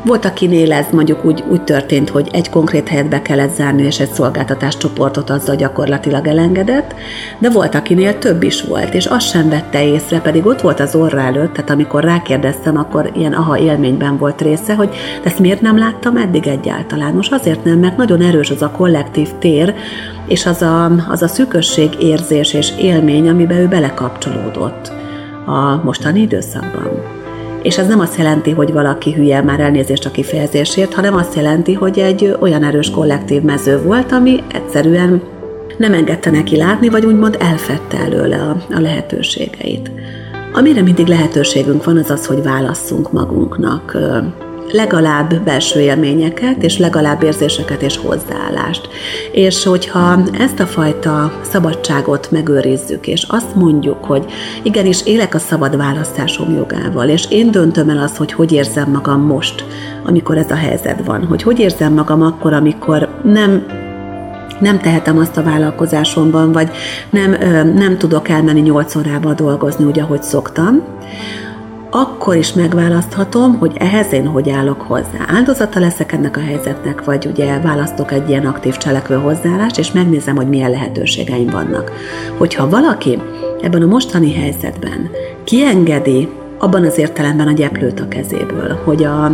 Volt, 0.05 0.25
akinél 0.25 0.73
ez 0.73 0.87
mondjuk 0.93 1.25
úgy, 1.25 1.45
úgy 1.49 1.63
történt, 1.63 2.09
hogy 2.09 2.29
egy 2.33 2.51
konkrét 2.51 2.89
helyet 2.89 3.09
be 3.09 3.23
kellett 3.23 3.55
zárni, 3.55 3.83
és 3.83 4.01
egy 4.01 4.13
szolgáltatás 4.13 4.77
csoportot 4.77 5.31
azzal 5.31 5.57
gyakorlatilag 5.57 6.27
elengedett, 6.27 6.95
de 7.39 7.51
volt, 7.51 7.75
akinél 7.75 8.19
több 8.19 8.43
is 8.43 8.63
volt, 8.63 8.95
és 8.95 9.07
azt 9.07 9.29
sem 9.29 9.49
vette 9.49 9.87
észre, 9.87 10.21
pedig 10.21 10.47
ott 10.47 10.61
volt 10.61 10.81
az 10.81 10.95
orra 10.95 11.21
előtt, 11.21 11.53
tehát 11.53 11.71
amikor 11.71 12.05
rákérdeztem, 12.05 12.77
akkor 12.77 13.11
ilyen 13.15 13.33
aha 13.33 13.59
élményben 13.59 14.17
volt 14.17 14.41
része, 14.41 14.75
hogy 14.75 14.95
ezt 15.23 15.39
miért 15.39 15.61
nem 15.61 15.79
láttam 15.79 16.17
eddig 16.17 16.47
egyáltalán? 16.47 17.15
Most 17.15 17.33
azért 17.33 17.65
nem, 17.65 17.79
mert 17.79 17.97
nagyon 17.97 18.21
erős 18.21 18.51
az 18.51 18.63
a 18.63 18.71
kollektív 18.71 19.29
tér, 19.39 19.75
és 20.27 20.47
az 20.47 20.63
a, 20.63 20.91
az 21.09 21.23
a 21.23 21.29
szűkösség 21.29 21.91
érzés 22.01 22.55
és 22.55 22.73
élmény, 22.79 23.29
amiben 23.29 23.59
ő 23.59 23.69
belekapcsolódott 23.69 24.93
a 25.47 25.85
mostani 25.85 26.21
időszakban. 26.21 27.21
És 27.63 27.79
ez 27.79 27.87
nem 27.87 28.01
azt 28.01 28.17
jelenti, 28.17 28.51
hogy 28.51 28.73
valaki 28.73 29.13
hülye, 29.13 29.43
már 29.43 29.61
elnézést 29.61 30.07
a 30.07 30.11
kifejezésért, 30.11 30.95
hanem 30.95 31.15
azt 31.15 31.35
jelenti, 31.35 31.73
hogy 31.73 31.99
egy 31.99 32.37
olyan 32.41 32.65
erős 32.65 32.91
kollektív 32.91 33.43
mező 33.43 33.83
volt, 33.83 34.13
ami 34.13 34.43
egyszerűen 34.53 35.23
nem 35.77 35.93
engedte 35.93 36.31
neki 36.31 36.57
látni, 36.57 36.89
vagy 36.89 37.05
úgymond 37.05 37.37
elfette 37.41 37.99
előle 37.99 38.37
a, 38.37 38.75
a 38.75 38.81
lehetőségeit. 38.81 39.91
Amire 40.53 40.83
mindig 40.83 41.07
lehetőségünk 41.07 41.85
van, 41.85 41.97
az 41.97 42.11
az, 42.11 42.27
hogy 42.27 42.43
válasszunk 42.43 43.13
magunknak 43.13 43.97
legalább 44.73 45.35
belső 45.35 45.81
élményeket, 45.81 46.63
és 46.63 46.79
legalább 46.79 47.23
érzéseket 47.23 47.83
és 47.83 47.97
hozzáállást. 47.97 48.89
És 49.33 49.65
hogyha 49.65 50.23
ezt 50.39 50.61
a 50.61 50.67
fajta 50.67 51.33
szabadságot 51.43 52.31
megőrizzük, 52.31 53.07
és 53.07 53.27
azt 53.29 53.55
mondjuk, 53.55 54.05
hogy 54.05 54.25
igenis 54.63 55.07
élek 55.07 55.35
a 55.35 55.39
szabad 55.39 55.77
választásom 55.77 56.55
jogával, 56.55 57.09
és 57.09 57.27
én 57.31 57.51
döntöm 57.51 57.89
el 57.89 57.99
azt, 57.99 58.17
hogy 58.17 58.33
hogy 58.33 58.53
érzem 58.53 58.91
magam 58.91 59.21
most, 59.21 59.65
amikor 60.05 60.37
ez 60.37 60.51
a 60.51 60.57
helyzet 60.57 61.05
van, 61.05 61.25
hogy 61.25 61.43
hogy 61.43 61.59
érzem 61.59 61.93
magam 61.93 62.23
akkor, 62.23 62.53
amikor 62.53 63.09
nem 63.25 63.67
nem 64.61 64.81
tehetem 64.81 65.19
azt 65.19 65.37
a 65.37 65.43
vállalkozásomban, 65.43 66.53
vagy 66.53 66.71
nem, 67.11 67.31
nem 67.75 67.99
tudok 67.99 68.29
elmenni 68.29 68.61
8 68.61 68.95
órába 68.95 69.35
dolgozni 69.35 69.85
úgy, 69.85 70.01
ahogy 70.01 70.23
szoktam, 70.23 70.83
akkor 71.95 72.37
is 72.37 72.53
megválaszthatom, 72.53 73.59
hogy 73.59 73.73
ehhez 73.79 74.13
én 74.13 74.27
hogy 74.27 74.51
állok 74.51 74.81
hozzá. 74.81 75.27
Áldozata 75.27 75.81
leszek 75.81 76.13
ennek 76.13 76.37
a 76.37 76.41
helyzetnek, 76.41 77.05
vagy 77.05 77.27
ugye 77.27 77.61
választok 77.61 78.13
egy 78.13 78.29
ilyen 78.29 78.47
aktív 78.47 78.77
cselekvő 78.77 79.15
hozzáállást, 79.15 79.79
és 79.79 79.93
megnézem, 79.93 80.37
hogy 80.37 80.49
milyen 80.49 80.71
lehetőségeim 80.71 81.51
vannak. 81.51 81.93
Hogyha 82.39 82.69
valaki 82.69 83.19
ebben 83.63 83.83
a 83.83 83.87
mostani 83.87 84.35
helyzetben 84.35 85.11
kiengedi 85.45 86.29
abban 86.59 86.85
az 86.85 86.99
értelemben 86.99 87.49
a 87.49 87.53
gyeplőt 87.53 88.01
a 88.01 88.09
kezéből, 88.09 88.81
hogy 88.85 89.05
a, 89.05 89.25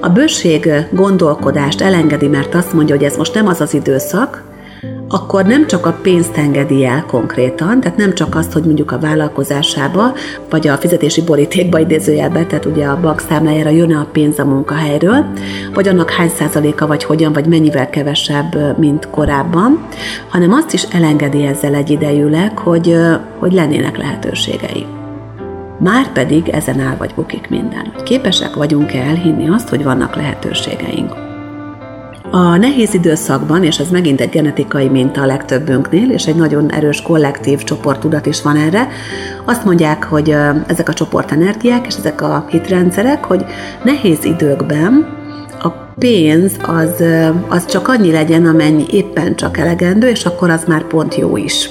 a 0.00 0.08
bőség 0.08 0.70
gondolkodást 0.90 1.80
elengedi, 1.80 2.26
mert 2.26 2.54
azt 2.54 2.72
mondja, 2.72 2.96
hogy 2.96 3.04
ez 3.04 3.16
most 3.16 3.34
nem 3.34 3.46
az 3.46 3.60
az 3.60 3.74
időszak, 3.74 4.47
akkor 5.08 5.44
nem 5.44 5.66
csak 5.66 5.86
a 5.86 5.98
pénzt 6.02 6.36
engedi 6.36 6.84
el 6.84 7.04
konkrétan, 7.06 7.80
tehát 7.80 7.96
nem 7.96 8.14
csak 8.14 8.34
azt, 8.34 8.52
hogy 8.52 8.62
mondjuk 8.62 8.92
a 8.92 8.98
vállalkozásába, 8.98 10.12
vagy 10.50 10.68
a 10.68 10.76
fizetési 10.76 11.22
borítékba 11.22 11.78
idézőjelbe, 11.78 12.44
tehát 12.44 12.64
ugye 12.64 12.86
a 12.86 13.00
bank 13.00 13.20
számlájára 13.20 13.70
jön 13.70 13.94
a 13.94 14.08
pénz 14.12 14.38
a 14.38 14.44
munkahelyről, 14.44 15.24
vagy 15.74 15.88
annak 15.88 16.10
hány 16.10 16.28
százaléka, 16.28 16.86
vagy 16.86 17.04
hogyan, 17.04 17.32
vagy 17.32 17.46
mennyivel 17.46 17.90
kevesebb, 17.90 18.78
mint 18.78 19.10
korábban, 19.10 19.86
hanem 20.28 20.52
azt 20.52 20.72
is 20.72 20.82
elengedi 20.82 21.46
ezzel 21.46 21.74
egyidejűleg, 21.74 22.58
hogy, 22.58 22.96
hogy 23.38 23.52
lennének 23.52 23.96
lehetőségei. 23.96 24.86
Már 25.78 26.12
pedig 26.12 26.48
ezen 26.48 26.80
áll 26.80 26.96
vagy 26.96 27.12
bukik 27.14 27.48
minden, 27.48 27.92
képesek 28.04 28.54
vagyunk-e 28.54 28.98
elhinni 28.98 29.48
azt, 29.48 29.68
hogy 29.68 29.82
vannak 29.82 30.16
lehetőségeink. 30.16 31.27
A 32.30 32.56
nehéz 32.56 32.94
időszakban, 32.94 33.64
és 33.64 33.78
ez 33.78 33.88
megint 33.90 34.20
egy 34.20 34.28
genetikai 34.28 34.88
minta 34.88 35.20
a 35.22 35.26
legtöbbünknél, 35.26 36.10
és 36.10 36.24
egy 36.24 36.34
nagyon 36.34 36.72
erős 36.72 37.02
kollektív 37.02 37.62
csoporttudat 37.62 38.26
is 38.26 38.42
van 38.42 38.56
erre, 38.56 38.88
azt 39.44 39.64
mondják, 39.64 40.04
hogy 40.04 40.34
ezek 40.66 40.88
a 40.88 40.92
csoportenergiák 40.92 41.86
és 41.86 41.94
ezek 41.94 42.20
a 42.22 42.46
hitrendszerek, 42.50 43.24
hogy 43.24 43.44
nehéz 43.82 44.24
időkben 44.24 45.16
a 45.62 45.68
pénz 45.98 46.52
az, 46.62 47.04
az 47.48 47.66
csak 47.66 47.88
annyi 47.88 48.12
legyen, 48.12 48.46
amennyi 48.46 48.84
éppen 48.90 49.36
csak 49.36 49.58
elegendő, 49.58 50.08
és 50.08 50.24
akkor 50.24 50.50
az 50.50 50.64
már 50.66 50.82
pont 50.82 51.14
jó 51.14 51.36
is. 51.36 51.70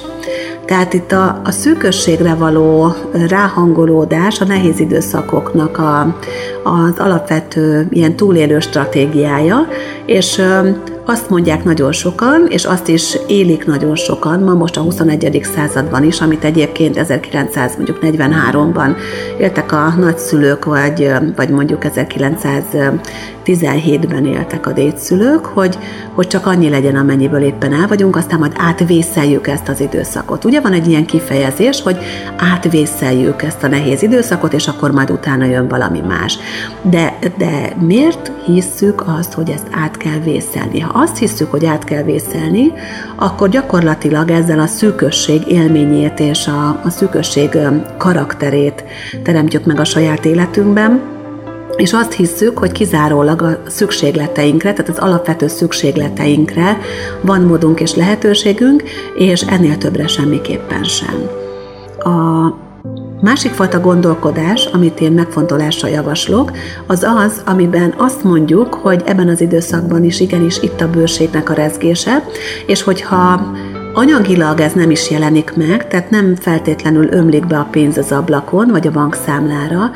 Tehát 0.68 0.92
itt 0.92 1.12
a, 1.12 1.40
a 1.44 1.50
szűkösségre 1.50 2.34
való 2.34 2.94
ráhangolódás 3.28 4.40
a 4.40 4.44
nehéz 4.44 4.80
időszakoknak 4.80 5.78
a, 5.78 6.16
az 6.62 6.98
alapvető 6.98 7.86
ilyen 7.90 8.16
túlélő 8.16 8.60
stratégiája, 8.60 9.66
és 10.06 10.42
azt 11.04 11.30
mondják 11.30 11.64
nagyon 11.64 11.92
sokan, 11.92 12.46
és 12.48 12.64
azt 12.64 12.88
is 12.88 13.18
élik 13.26 13.66
nagyon 13.66 13.96
sokan, 13.96 14.40
ma 14.40 14.54
most 14.54 14.76
a 14.76 14.80
21. 14.80 15.40
században 15.54 16.04
is, 16.04 16.20
amit 16.20 16.44
egyébként 16.44 16.96
1943-ban 16.98 18.96
éltek 19.38 19.72
a 19.72 19.94
nagyszülők, 19.98 20.64
vagy, 20.64 21.12
vagy 21.36 21.48
mondjuk 21.48 21.84
1917-ben 23.48 24.26
éltek 24.26 24.66
a 24.66 24.72
dédszülők, 24.72 25.44
hogy, 25.44 25.78
hogy 26.14 26.26
csak 26.26 26.46
annyi 26.46 26.68
legyen, 26.68 26.96
amennyiből 26.96 27.42
éppen 27.42 27.72
el 27.72 27.86
vagyunk, 27.86 28.16
aztán 28.16 28.38
majd 28.38 28.52
átvészeljük 28.56 29.46
ezt 29.46 29.68
az 29.68 29.80
időszakot. 29.80 30.44
Ugye 30.44 30.60
van 30.60 30.72
egy 30.72 30.88
ilyen 30.88 31.06
kifejezés, 31.06 31.82
hogy 31.82 31.96
átvészeljük 32.36 33.42
ezt 33.42 33.62
a 33.62 33.68
nehéz 33.68 34.02
időszakot, 34.02 34.52
és 34.52 34.68
akkor 34.68 34.90
majd 34.90 35.10
utána 35.10 35.44
jön 35.44 35.68
valami 35.68 36.00
más. 36.00 36.38
De, 36.82 37.18
de 37.38 37.76
miért 37.80 38.30
hisszük 38.46 39.04
azt, 39.18 39.32
hogy 39.32 39.50
ezt 39.50 39.66
át 39.70 39.96
kell 39.96 40.18
vészelni? 40.18 40.80
Ha 40.80 40.98
azt 40.98 41.18
hiszük, 41.18 41.50
hogy 41.50 41.66
át 41.66 41.84
kell 41.84 42.02
vészelni, 42.02 42.72
akkor 43.16 43.48
gyakorlatilag 43.48 44.30
ezzel 44.30 44.58
a 44.58 44.66
szűkösség 44.66 45.42
élményét 45.48 46.20
és 46.20 46.46
a, 46.46 46.80
a 46.84 46.90
szűkösség 46.90 47.58
karakterét 47.98 48.84
teremtjük 49.22 49.64
meg 49.64 49.80
a 49.80 49.84
saját 49.84 50.24
életünkben, 50.24 51.17
és 51.78 51.92
azt 51.92 52.12
hisszük, 52.12 52.58
hogy 52.58 52.72
kizárólag 52.72 53.42
a 53.42 53.58
szükségleteinkre, 53.66 54.72
tehát 54.72 54.90
az 54.90 54.98
alapvető 54.98 55.46
szükségleteinkre 55.46 56.78
van 57.20 57.40
módunk 57.40 57.80
és 57.80 57.94
lehetőségünk, 57.94 58.82
és 59.14 59.42
ennél 59.42 59.78
többre 59.78 60.06
semmiképpen 60.06 60.84
sem. 60.84 61.28
A 61.98 62.66
Másik 63.20 63.52
fajta 63.52 63.80
gondolkodás, 63.80 64.66
amit 64.66 65.00
én 65.00 65.12
megfontolásra 65.12 65.88
javaslok, 65.88 66.52
az 66.86 67.06
az, 67.16 67.42
amiben 67.46 67.94
azt 67.96 68.24
mondjuk, 68.24 68.74
hogy 68.74 69.02
ebben 69.06 69.28
az 69.28 69.40
időszakban 69.40 70.04
is 70.04 70.20
igenis 70.20 70.62
itt 70.62 70.80
a 70.80 70.90
bőségnek 70.90 71.50
a 71.50 71.54
rezgése, 71.54 72.24
és 72.66 72.82
hogyha 72.82 73.52
anyagilag 73.94 74.60
ez 74.60 74.72
nem 74.72 74.90
is 74.90 75.10
jelenik 75.10 75.52
meg, 75.56 75.88
tehát 75.88 76.10
nem 76.10 76.34
feltétlenül 76.34 77.08
ömlik 77.10 77.46
be 77.46 77.58
a 77.58 77.68
pénz 77.70 77.96
az 77.96 78.12
ablakon 78.12 78.68
vagy 78.70 78.86
a 78.86 78.90
bankszámlára, 78.90 79.90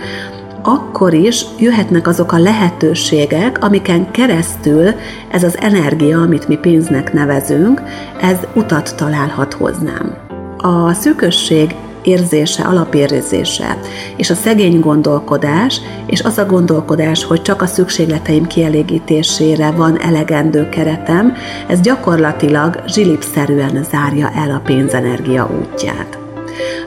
akkor 0.63 1.15
is 1.15 1.45
jöhetnek 1.59 2.07
azok 2.07 2.33
a 2.33 2.39
lehetőségek, 2.39 3.65
amiken 3.65 4.11
keresztül 4.11 4.91
ez 5.31 5.43
az 5.43 5.59
energia, 5.61 6.21
amit 6.21 6.49
mi 6.49 6.57
pénznek 6.57 7.13
nevezünk, 7.13 7.83
ez 8.21 8.37
utat 8.55 8.97
találhat 8.97 9.53
hoznám. 9.53 10.17
A 10.59 10.93
szűkösség 10.93 11.75
érzése, 12.03 12.63
alapérzése, 12.63 13.79
és 14.17 14.31
a 14.31 14.35
szegény 14.35 14.81
gondolkodás, 14.81 15.81
és 16.07 16.23
az 16.23 16.39
a 16.39 16.47
gondolkodás, 16.47 17.25
hogy 17.25 17.43
csak 17.43 17.63
a 17.63 17.67
szükségleteim 17.67 18.47
kielégítésére 18.47 19.71
van 19.71 20.01
elegendő 20.01 20.69
keretem, 20.69 21.35
ez 21.69 21.81
gyakorlatilag 21.81 22.83
zsilipszerűen 22.87 23.87
zárja 23.91 24.31
el 24.35 24.51
a 24.51 24.63
pénzenergia 24.65 25.51
útját. 25.61 26.19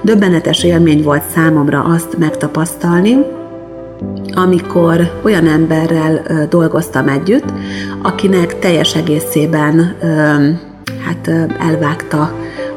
Döbbenetes 0.02 0.64
élmény 0.64 1.04
volt 1.04 1.24
számomra 1.34 1.84
azt 1.84 2.18
megtapasztalni, 2.18 3.16
amikor 4.36 5.20
olyan 5.24 5.48
emberrel 5.48 6.22
dolgoztam 6.50 7.08
együtt, 7.08 7.54
akinek 8.02 8.60
teljes 8.60 8.96
egészében 8.96 9.96
hát 11.06 11.30
elvágta 11.60 12.34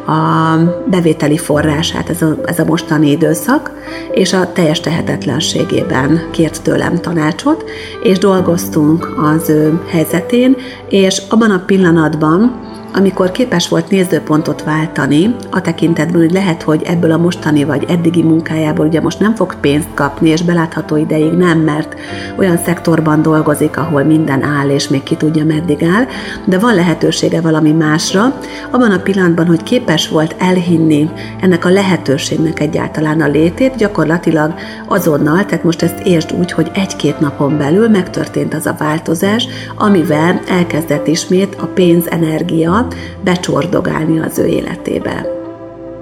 a 0.09 0.57
bevételi 0.91 1.39
forrását 1.39 2.09
ez 2.09 2.23
a, 2.23 2.37
ez 2.45 2.59
a 2.59 2.65
mostani 2.65 3.11
időszak, 3.11 3.71
és 4.13 4.33
a 4.33 4.53
teljes 4.53 4.81
tehetetlenségében 4.81 6.29
kért 6.31 6.63
tőlem 6.63 7.01
tanácsot, 7.01 7.65
és 8.03 8.19
dolgoztunk 8.19 9.13
az 9.17 9.49
ő 9.49 9.81
helyzetén, 9.87 10.57
és 10.89 11.23
abban 11.29 11.51
a 11.51 11.63
pillanatban, 11.67 12.61
amikor 12.95 13.31
képes 13.31 13.69
volt 13.69 13.91
nézőpontot 13.91 14.65
váltani, 14.65 15.35
a 15.51 15.61
tekintetben, 15.61 16.21
hogy 16.21 16.33
lehet, 16.33 16.63
hogy 16.63 16.83
ebből 16.83 17.13
a 17.13 17.17
mostani 17.17 17.65
vagy 17.65 17.85
eddigi 17.89 18.23
munkájából 18.23 18.87
ugye 18.87 19.01
most 19.01 19.21
nem 19.21 19.35
fog 19.35 19.55
pénzt 19.61 19.89
kapni, 19.95 20.29
és 20.29 20.43
belátható 20.43 20.97
ideig 20.97 21.33
nem, 21.33 21.59
mert 21.59 21.95
olyan 22.39 22.57
szektorban 22.57 23.23
dolgozik, 23.23 23.77
ahol 23.77 24.03
minden 24.03 24.43
áll, 24.43 24.69
és 24.69 24.89
még 24.89 25.03
ki 25.03 25.17
tudja 25.17 25.45
meddig 25.45 25.83
áll, 25.83 26.05
de 26.45 26.59
van 26.59 26.75
lehetősége 26.75 27.41
valami 27.41 27.73
másra, 27.73 28.39
abban 28.71 28.91
a 28.91 29.03
pillanatban, 29.03 29.47
hogy 29.47 29.63
képes 29.63 30.09
volt 30.09 30.35
elhinni 30.39 31.11
ennek 31.41 31.65
a 31.65 31.71
lehetőségnek 31.71 32.61
egyáltalán 32.61 33.21
a 33.21 33.29
létét, 33.29 33.77
gyakorlatilag 33.77 34.55
azonnal, 34.87 35.45
tehát 35.45 35.65
most 35.65 35.83
ezt 35.83 36.01
értsd 36.05 36.33
úgy, 36.39 36.53
hogy 36.53 36.71
egy-két 36.75 37.21
napon 37.21 37.59
belül 37.59 37.89
megtörtént 37.89 38.55
az 38.55 38.67
a 38.67 38.77
változás, 38.79 39.49
amivel 39.77 40.41
elkezdett 40.49 41.07
ismét 41.07 41.57
a 41.61 41.67
pénz, 41.67 42.07
energia, 42.07 42.78
becsordogálni 43.25 44.19
az 44.19 44.39
ő 44.39 44.47
életébe. 44.47 45.27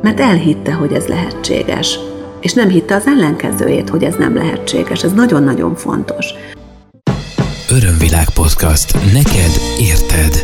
Mert 0.02 0.20
elhitte, 0.20 0.72
hogy 0.72 0.92
ez 0.92 1.06
lehetséges, 1.06 1.98
és 2.40 2.52
nem 2.52 2.68
hitte 2.68 2.94
az 2.94 3.06
ellenkezőjét, 3.06 3.88
hogy 3.88 4.04
ez 4.04 4.14
nem 4.14 4.34
lehetséges. 4.34 5.02
Ez 5.02 5.12
nagyon-nagyon 5.12 5.74
fontos. 5.74 6.26
Örömvilág 7.70 8.30
podcast. 8.30 8.92
Neked 9.12 9.52
érted. 9.78 10.42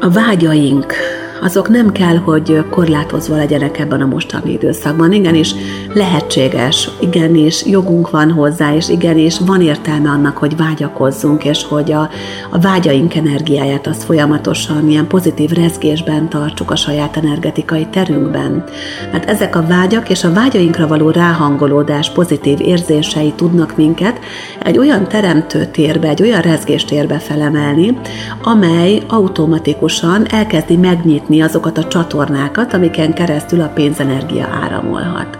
A 0.00 0.10
vágyaink, 0.10 0.94
azok 1.42 1.68
nem 1.68 1.92
kell, 1.92 2.16
hogy 2.16 2.64
korlátozva 2.70 3.36
legyenek 3.36 3.78
ebben 3.78 4.00
a 4.00 4.06
mostani 4.06 4.52
időszakban. 4.52 5.12
Igenis 5.12 5.54
lehetséges, 5.94 6.88
igenis 7.00 7.66
jogunk 7.66 8.10
van 8.10 8.30
hozzá, 8.30 8.74
és 8.74 8.88
igenis 8.88 9.38
van 9.38 9.60
értelme 9.60 10.10
annak, 10.10 10.36
hogy 10.36 10.56
vágyakozzunk, 10.56 11.44
és 11.44 11.64
hogy 11.64 11.92
a, 11.92 12.10
a 12.50 12.58
vágyaink 12.58 13.14
energiáját 13.14 13.86
azt 13.86 14.02
folyamatosan 14.02 14.88
ilyen 14.88 15.06
pozitív 15.06 15.50
rezgésben 15.50 16.28
tartsuk 16.28 16.70
a 16.70 16.76
saját 16.76 17.16
energetikai 17.16 17.86
terünkben. 17.86 18.64
Mert 19.12 19.30
ezek 19.30 19.56
a 19.56 19.66
vágyak 19.66 20.10
és 20.10 20.24
a 20.24 20.32
vágyainkra 20.32 20.86
való 20.86 21.10
ráhangolódás 21.10 22.10
pozitív 22.10 22.60
érzései 22.60 23.32
tudnak 23.36 23.76
minket 23.76 24.18
egy 24.58 24.78
olyan 24.78 25.08
teremtő 25.08 25.64
térbe, 25.64 26.08
egy 26.08 26.22
olyan 26.22 26.40
rezgéstérbe 26.40 27.18
felemelni, 27.18 27.98
amely 28.42 29.02
automatikusan 29.08 30.26
elkezdi 30.26 30.76
megnyitni 30.76 31.31
megnyitni 31.32 31.42
azokat 31.42 31.78
a 31.78 31.88
csatornákat, 31.88 32.74
amiken 32.74 33.12
keresztül 33.12 33.60
a 33.60 33.70
pénzenergia 33.74 34.48
áramolhat. 34.62 35.38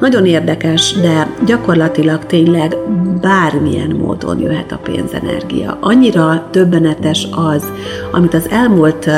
Nagyon 0.00 0.26
érdekes, 0.26 0.92
de 0.92 1.28
gyakorlatilag 1.46 2.26
tényleg 2.26 2.76
bármilyen 3.20 3.90
módon 3.90 4.38
jöhet 4.40 4.72
a 4.72 4.80
pénzenergia. 4.82 5.78
Annyira 5.80 6.48
többenetes 6.50 7.28
az, 7.30 7.64
amit 8.12 8.34
az 8.34 8.48
elmúlt 8.50 9.10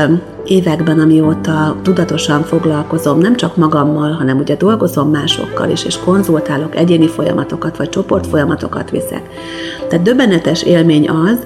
években, 0.45 1.01
amióta 1.01 1.77
tudatosan 1.83 2.43
foglalkozom, 2.43 3.19
nem 3.19 3.37
csak 3.37 3.57
magammal, 3.57 4.13
hanem 4.13 4.39
ugye 4.39 4.57
dolgozom 4.57 5.11
másokkal 5.11 5.71
is, 5.71 5.85
és 5.85 5.99
konzultálok, 6.05 6.77
egyéni 6.77 7.09
folyamatokat, 7.09 7.77
vagy 7.77 7.89
csoportfolyamatokat 7.89 8.91
viszek. 8.91 9.23
Tehát 9.89 10.05
döbbenetes 10.05 10.63
élmény 10.63 11.09
az, 11.09 11.39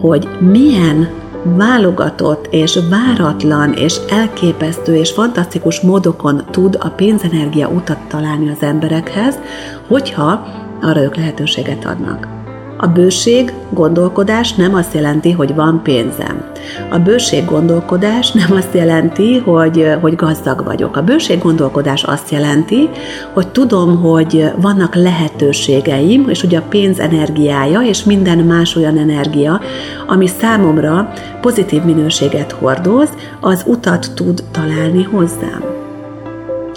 hogy 0.00 0.28
milyen 0.38 1.08
válogatott 1.44 2.46
és 2.50 2.78
váratlan 2.90 3.72
és 3.72 3.96
elképesztő 4.08 4.96
és 4.96 5.12
fantasztikus 5.12 5.80
módokon 5.80 6.42
tud 6.50 6.76
a 6.80 6.88
pénzenergia 6.88 7.68
utat 7.68 8.08
találni 8.08 8.50
az 8.50 8.62
emberekhez, 8.62 9.38
hogyha 9.86 10.46
arra 10.80 11.02
ők 11.02 11.16
lehetőséget 11.16 11.84
adnak. 11.84 12.33
A 12.76 12.86
bőség 12.86 13.52
gondolkodás 13.70 14.52
nem 14.52 14.74
azt 14.74 14.94
jelenti, 14.94 15.32
hogy 15.32 15.54
van 15.54 15.80
pénzem. 15.82 16.44
A 16.90 16.98
bőség 16.98 17.44
gondolkodás 17.44 18.32
nem 18.32 18.52
azt 18.52 18.74
jelenti, 18.74 19.38
hogy, 19.38 19.90
hogy 20.00 20.16
gazdag 20.16 20.64
vagyok. 20.64 20.96
A 20.96 21.02
bőség 21.02 21.38
gondolkodás 21.38 22.02
azt 22.02 22.30
jelenti, 22.30 22.88
hogy 23.32 23.48
tudom, 23.48 24.00
hogy 24.00 24.50
vannak 24.60 24.94
lehetőségeim, 24.94 26.28
és 26.28 26.40
hogy 26.40 26.54
a 26.54 26.62
pénz 26.68 26.98
energiája 26.98 27.80
és 27.80 28.04
minden 28.04 28.38
más 28.38 28.76
olyan 28.76 28.98
energia, 28.98 29.60
ami 30.06 30.26
számomra 30.26 31.12
pozitív 31.40 31.82
minőséget 31.82 32.52
hordoz, 32.52 33.08
az 33.40 33.62
utat 33.66 34.10
tud 34.14 34.44
találni 34.52 35.02
hozzám 35.02 35.83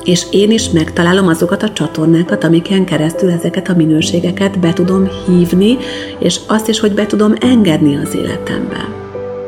és 0.07 0.25
én 0.31 0.51
is 0.51 0.69
megtalálom 0.69 1.27
azokat 1.27 1.63
a 1.63 1.69
csatornákat, 1.69 2.43
amiken 2.43 2.85
keresztül 2.85 3.31
ezeket 3.31 3.69
a 3.69 3.75
minőségeket 3.75 4.59
be 4.59 4.73
tudom 4.73 5.07
hívni, 5.25 5.77
és 6.19 6.39
azt 6.47 6.67
is, 6.67 6.79
hogy 6.79 6.93
be 6.93 7.05
tudom 7.05 7.33
engedni 7.39 7.97
az 8.03 8.15
életembe. 8.15 8.89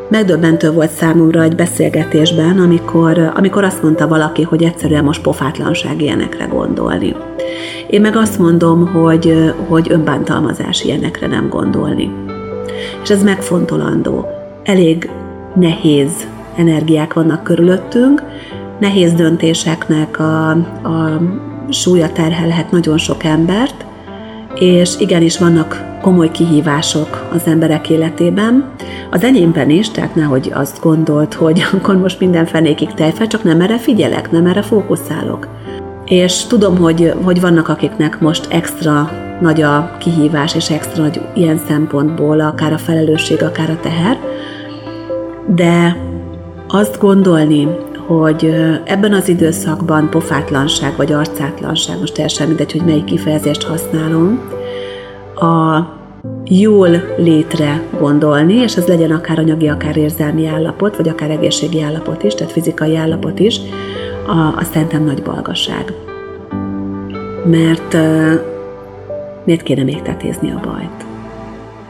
Megdöbbentő 0.10 0.72
volt 0.72 0.92
számomra 0.92 1.42
egy 1.42 1.56
beszélgetésben, 1.56 2.60
amikor, 2.60 3.32
amikor 3.36 3.64
azt 3.64 3.84
mondta 3.84 4.08
valaki, 4.08 4.42
hogy 4.42 4.64
egyszerűen 4.64 5.04
most 5.04 5.22
pofátlanság 5.22 6.02
ilyenekre 6.02 6.46
gondolni. 6.46 7.16
Én 7.90 8.02
meg 8.02 8.16
azt 8.16 8.40
mondom, 8.40 8.88
hogy, 8.88 9.54
hogy 9.68 9.88
önbántalmazás 9.90 10.84
ilyenekre 10.84 11.28
nem 11.28 11.50
gondolni. 11.50 12.12
És 13.04 13.10
ez 13.10 13.24
megfontolandó. 13.24 14.26
Elég 14.64 15.10
nehéz 15.56 16.12
energiák 16.56 17.14
vannak 17.14 17.44
körülöttünk, 17.44 18.24
nehéz 18.80 19.14
döntéseknek 19.14 20.20
a, 20.20 20.50
a 20.50 21.22
súlya 21.70 22.12
terhelhet 22.12 22.72
nagyon 22.72 22.98
sok 22.98 23.24
embert, 23.24 23.86
és 24.56 25.00
igenis 25.00 25.38
vannak 25.38 25.88
komoly 26.02 26.32
kihívások 26.32 27.28
az 27.34 27.42
emberek 27.46 27.90
életében. 27.90 28.72
Az 29.12 29.24
enyémben 29.24 29.70
is, 29.70 29.90
tehát 29.90 30.16
nehogy 30.16 30.52
azt 30.54 30.80
gondolt, 30.82 31.34
hogy 31.34 31.64
akkor 31.74 31.98
most 31.98 32.20
minden 32.20 32.46
fenékig 32.46 32.94
tejfel, 32.94 33.28
csak 33.28 33.44
nem 33.44 33.62
erre 33.62 33.78
figyelek, 33.78 34.32
nem 34.32 34.46
erre 34.46 34.62
fókuszálok. 34.62 35.48
És 36.06 36.44
tudom, 36.44 36.78
hogy, 36.78 37.14
hogy 37.24 37.42
vannak 37.42 37.68
akiknek 37.68 38.20
most 38.20 38.48
extra 38.50 39.12
nagy 39.42 39.62
a 39.62 39.98
kihívás, 40.00 40.56
és 40.56 40.70
extra 40.70 41.04
nagy 41.04 41.22
ilyen 41.36 41.60
szempontból 41.68 42.40
akár 42.40 42.74
a 42.74 42.78
felelősség, 42.78 43.44
akár 43.44 43.70
a 43.70 43.80
teher, 43.82 44.18
de 45.56 45.98
azt 46.68 47.00
gondolni, 47.00 47.68
hogy 48.10 48.56
ebben 48.84 49.14
az 49.14 49.28
időszakban 49.28 50.10
pofátlanság 50.10 50.94
vagy 50.96 51.12
arcátlanság, 51.12 52.00
most 52.00 52.14
teljesen 52.14 52.48
mindegy, 52.48 52.72
hogy 52.72 52.86
melyik 52.86 53.04
kifejezést 53.04 53.64
használom, 53.64 54.40
a 55.36 55.80
jól 56.46 56.90
létre 57.18 57.82
gondolni, 58.00 58.54
és 58.54 58.76
ez 58.76 58.88
legyen 58.88 59.12
akár 59.12 59.40
anyagi, 59.40 59.68
akár 59.68 59.98
érzelmi 59.98 60.48
állapot, 60.48 60.96
vagy 60.96 61.10
akár 61.10 61.30
egészségi 61.30 61.82
állapot 61.82 62.24
is, 62.24 62.34
tehát 62.36 62.52
fizikai 62.52 62.96
állapot 62.96 63.40
is, 63.40 63.60
a, 64.28 64.38
a 64.40 64.64
szerintem 64.72 65.04
nagy 65.04 65.22
balgasság. 65.22 65.94
Mert 67.46 67.98
miért 69.44 69.64
kéne 69.64 69.84
még 69.84 70.02
tetézni 70.02 70.52
a 70.52 70.60
bajt? 70.64 71.09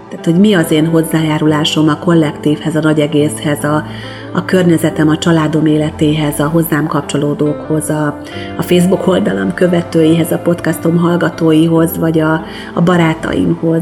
Tehát, 0.10 0.26
hogy 0.26 0.40
mi 0.40 0.54
az 0.54 0.72
én 0.72 0.88
hozzájárulásom 0.88 1.90
a 1.90 2.00
kollektívhez, 2.00 2.76
a 2.76 2.80
nagy 2.80 3.00
egészhez, 3.00 3.64
a, 3.64 3.86
a 4.34 4.46
környezetem, 4.46 5.10
a 5.10 5.18
családom 5.18 5.66
életéhez, 5.66 6.40
a 6.40 6.48
hozzám 6.48 6.88
kapcsolódókhoz, 6.88 7.90
a, 7.90 8.20
a 8.58 8.62
Facebook 8.62 9.08
oldalam 9.08 9.54
követőihez, 9.54 10.32
a 10.32 10.38
podcastom 10.38 10.98
hallgatóihoz, 10.98 11.98
vagy 11.98 12.20
a, 12.20 12.44
a 12.74 12.82
barátaimhoz. 12.82 13.82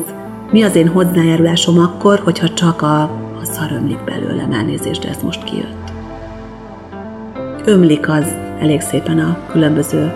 Mi 0.51 0.63
az 0.63 0.75
én 0.75 0.87
hozzájárulásom 0.87 1.79
akkor, 1.79 2.19
hogyha 2.19 2.53
csak 2.53 2.81
a, 2.81 3.01
a 3.41 3.43
szar 3.43 3.71
ömlik 3.71 4.03
belőlem, 4.03 4.51
elnézést, 4.51 5.01
de 5.01 5.09
ez 5.09 5.21
most 5.23 5.43
kijött. 5.43 5.91
Ömlik 7.65 8.09
az 8.09 8.35
elég 8.59 8.81
szépen 8.81 9.19
a 9.19 9.37
különböző 9.51 10.13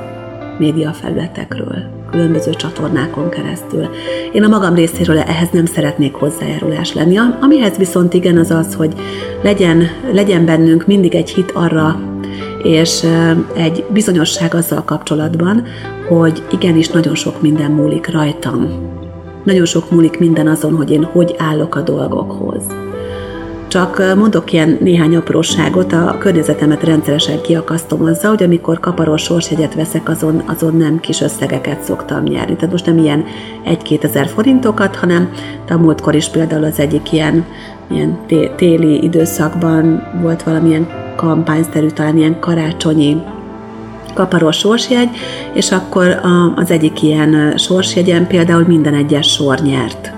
médiafelületekről 0.57 2.00
különböző 2.11 2.51
csatornákon 2.51 3.29
keresztül. 3.29 3.89
Én 4.31 4.43
a 4.43 4.47
magam 4.47 4.75
részéről 4.75 5.17
ehhez 5.17 5.49
nem 5.51 5.65
szeretnék 5.65 6.13
hozzájárulás 6.13 6.93
lenni. 6.93 7.17
Amihez 7.41 7.77
viszont 7.77 8.13
igen 8.13 8.37
az 8.37 8.51
az, 8.51 8.73
hogy 8.73 8.93
legyen, 9.41 9.83
legyen 10.11 10.45
bennünk 10.45 10.87
mindig 10.87 11.15
egy 11.15 11.29
hit 11.29 11.51
arra, 11.51 11.99
és 12.63 13.05
egy 13.55 13.85
bizonyosság 13.89 14.53
azzal 14.53 14.83
kapcsolatban, 14.83 15.63
hogy 16.07 16.43
igenis 16.51 16.89
nagyon 16.89 17.15
sok 17.15 17.41
minden 17.41 17.71
múlik 17.71 18.11
rajtam. 18.11 18.67
Nagyon 19.43 19.65
sok 19.65 19.91
múlik 19.91 20.19
minden 20.19 20.47
azon, 20.47 20.75
hogy 20.75 20.91
én 20.91 21.03
hogy 21.03 21.35
állok 21.37 21.75
a 21.75 21.81
dolgokhoz. 21.81 22.80
Csak 23.71 24.15
mondok 24.15 24.53
ilyen 24.53 24.77
néhány 24.81 25.15
apróságot, 25.15 25.93
a 25.93 26.15
környezetemet 26.19 26.83
rendszeresen 26.83 27.41
kiakasztom 27.41 28.03
azzal, 28.03 28.29
hogy 28.29 28.43
amikor 28.43 28.79
kaparos 28.79 29.21
sorsjegyet 29.21 29.75
veszek, 29.75 30.09
azon, 30.09 30.43
azon 30.45 30.75
nem 30.75 30.99
kis 30.99 31.21
összegeket 31.21 31.81
szoktam 31.83 32.23
nyerni. 32.23 32.55
Tehát 32.55 32.71
most 32.71 32.85
nem 32.85 32.97
ilyen 32.97 33.25
1-2 33.65 34.03
ezer 34.03 34.27
forintokat, 34.27 34.95
hanem 34.95 35.31
a 35.69 35.77
múltkor 35.77 36.15
is 36.15 36.27
például 36.27 36.63
az 36.63 36.79
egyik 36.79 37.11
ilyen, 37.11 37.45
ilyen 37.91 38.19
téli 38.55 39.03
időszakban 39.03 40.07
volt 40.21 40.43
valamilyen 40.43 40.87
kampányszerű, 41.15 41.87
talán 41.87 42.17
ilyen 42.17 42.39
karácsonyi 42.39 43.21
kaparos 44.13 44.57
sorsjegy, 44.57 45.09
és 45.53 45.71
akkor 45.71 46.19
az 46.55 46.71
egyik 46.71 47.01
ilyen 47.03 47.57
sorsjegyen 47.57 48.27
például 48.27 48.63
minden 48.67 48.93
egyes 48.93 49.27
sor 49.27 49.59
nyert. 49.59 50.11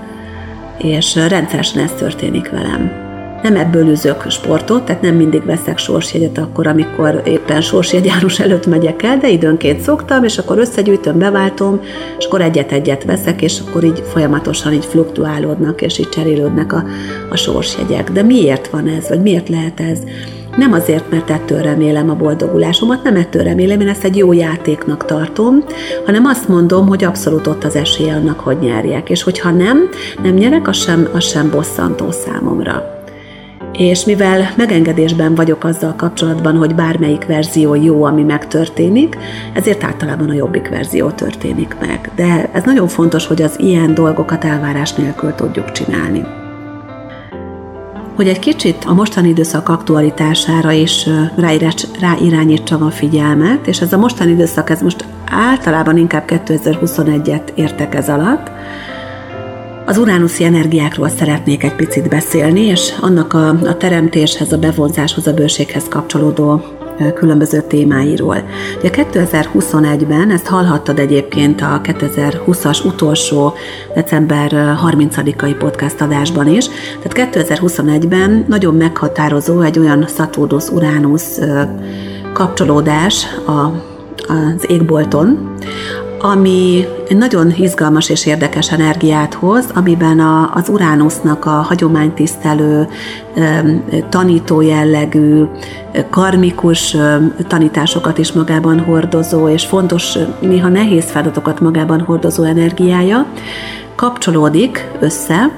És 0.78 1.14
rendszeresen 1.14 1.82
ez 1.82 1.92
történik 1.92 2.50
velem 2.50 3.03
nem 3.44 3.56
ebből 3.56 3.88
üzök 3.88 4.30
sportot, 4.30 4.84
tehát 4.84 5.02
nem 5.02 5.14
mindig 5.14 5.44
veszek 5.44 5.78
sorsjegyet 5.78 6.38
akkor, 6.38 6.66
amikor 6.66 7.22
éppen 7.24 7.60
sorsjegyárus 7.60 8.40
előtt 8.40 8.66
megyek 8.66 9.02
el, 9.02 9.18
de 9.18 9.28
időnként 9.28 9.80
szoktam, 9.80 10.24
és 10.24 10.38
akkor 10.38 10.58
összegyűjtöm, 10.58 11.18
beváltom, 11.18 11.80
és 12.18 12.24
akkor 12.24 12.40
egyet-egyet 12.40 13.04
veszek, 13.04 13.42
és 13.42 13.60
akkor 13.66 13.84
így 13.84 14.02
folyamatosan 14.12 14.72
így 14.72 14.84
fluktuálódnak, 14.84 15.82
és 15.82 15.98
így 15.98 16.08
cserélődnek 16.08 16.72
a, 16.72 16.84
a 17.30 17.36
sorsjegyek. 17.36 18.10
De 18.10 18.22
miért 18.22 18.68
van 18.68 18.88
ez, 18.88 19.08
vagy 19.08 19.22
miért 19.22 19.48
lehet 19.48 19.80
ez? 19.80 19.98
Nem 20.56 20.72
azért, 20.72 21.10
mert 21.10 21.30
ettől 21.30 21.62
remélem 21.62 22.10
a 22.10 22.14
boldogulásomat, 22.14 23.02
nem 23.02 23.16
ettől 23.16 23.42
remélem, 23.42 23.80
én 23.80 23.88
ezt 23.88 24.04
egy 24.04 24.16
jó 24.16 24.32
játéknak 24.32 25.04
tartom, 25.04 25.64
hanem 26.06 26.24
azt 26.24 26.48
mondom, 26.48 26.88
hogy 26.88 27.04
abszolút 27.04 27.46
ott 27.46 27.64
az 27.64 27.76
esélye 27.76 28.14
annak, 28.14 28.40
hogy 28.40 28.58
nyerjek. 28.58 29.10
És 29.10 29.22
hogyha 29.22 29.50
nem, 29.50 29.88
nem 30.22 30.34
nyerek, 30.34 30.68
az 30.68 30.76
sem, 30.76 31.08
az 31.12 31.24
sem 31.24 31.50
bosszantó 31.50 32.10
számomra 32.10 32.93
és 33.76 34.04
mivel 34.04 34.52
megengedésben 34.56 35.34
vagyok 35.34 35.64
azzal 35.64 35.94
kapcsolatban, 35.96 36.56
hogy 36.56 36.74
bármelyik 36.74 37.26
verzió 37.26 37.74
jó, 37.74 38.04
ami 38.04 38.22
megtörténik, 38.22 39.16
ezért 39.52 39.84
általában 39.84 40.30
a 40.30 40.32
jobbik 40.32 40.68
verzió 40.68 41.10
történik 41.10 41.76
meg. 41.80 42.10
De 42.16 42.50
ez 42.52 42.62
nagyon 42.64 42.88
fontos, 42.88 43.26
hogy 43.26 43.42
az 43.42 43.54
ilyen 43.58 43.94
dolgokat 43.94 44.44
elvárás 44.44 44.92
nélkül 44.92 45.34
tudjuk 45.34 45.72
csinálni. 45.72 46.24
Hogy 48.14 48.28
egy 48.28 48.38
kicsit 48.38 48.84
a 48.86 48.94
mostani 48.94 49.28
időszak 49.28 49.68
aktualitására 49.68 50.70
is 50.70 51.08
ráirányítsam 52.00 52.82
a 52.82 52.90
figyelmet, 52.90 53.66
és 53.66 53.80
ez 53.80 53.92
a 53.92 53.98
mostani 53.98 54.30
időszak, 54.30 54.70
ez 54.70 54.82
most 54.82 55.04
általában 55.30 55.96
inkább 55.96 56.24
2021-et 56.26 57.48
értek 57.54 57.94
ez 57.94 58.08
alatt, 58.08 58.50
az 59.86 59.98
uránuszi 59.98 60.44
energiákról 60.44 61.08
szeretnék 61.08 61.62
egy 61.62 61.74
picit 61.74 62.08
beszélni, 62.08 62.60
és 62.60 62.94
annak 63.00 63.32
a, 63.32 63.48
a 63.48 63.76
teremtéshez, 63.76 64.52
a 64.52 64.58
bevonzáshoz, 64.58 65.26
a 65.26 65.32
bőséghez 65.32 65.88
kapcsolódó 65.88 66.62
különböző 67.14 67.60
témáiról. 67.60 68.36
Ugye 68.78 68.90
2021-ben, 68.92 70.30
ezt 70.30 70.46
hallhattad 70.46 70.98
egyébként 70.98 71.60
a 71.60 71.80
2020-as 71.82 72.86
utolsó 72.86 73.54
december 73.94 74.50
30-ai 74.86 75.54
podcast 75.58 76.00
adásban 76.00 76.48
is, 76.48 76.66
tehát 77.02 77.34
2021-ben 77.34 78.44
nagyon 78.48 78.74
meghatározó 78.74 79.60
egy 79.60 79.78
olyan 79.78 80.04
Szaturnusz-Uránusz 80.06 81.40
kapcsolódás 82.32 83.26
a, 83.46 83.60
az 84.32 84.64
égbolton, 84.66 85.54
ami 86.24 86.86
nagyon 87.08 87.52
izgalmas 87.56 88.08
és 88.08 88.26
érdekes 88.26 88.72
energiát 88.72 89.34
hoz, 89.34 89.64
amiben 89.74 90.20
a, 90.20 90.50
az 90.54 90.68
Uránusznak 90.68 91.44
a 91.44 91.50
hagyománytisztelő, 91.50 92.88
tanító 94.08 94.60
jellegű, 94.60 95.42
karmikus 96.10 96.96
tanításokat 97.46 98.18
is 98.18 98.32
magában 98.32 98.80
hordozó, 98.80 99.48
és 99.48 99.64
fontos, 99.64 100.18
néha 100.40 100.68
nehéz 100.68 101.10
feladatokat 101.10 101.60
magában 101.60 102.00
hordozó 102.00 102.42
energiája 102.42 103.26
kapcsolódik 103.94 104.90
össze 105.00 105.50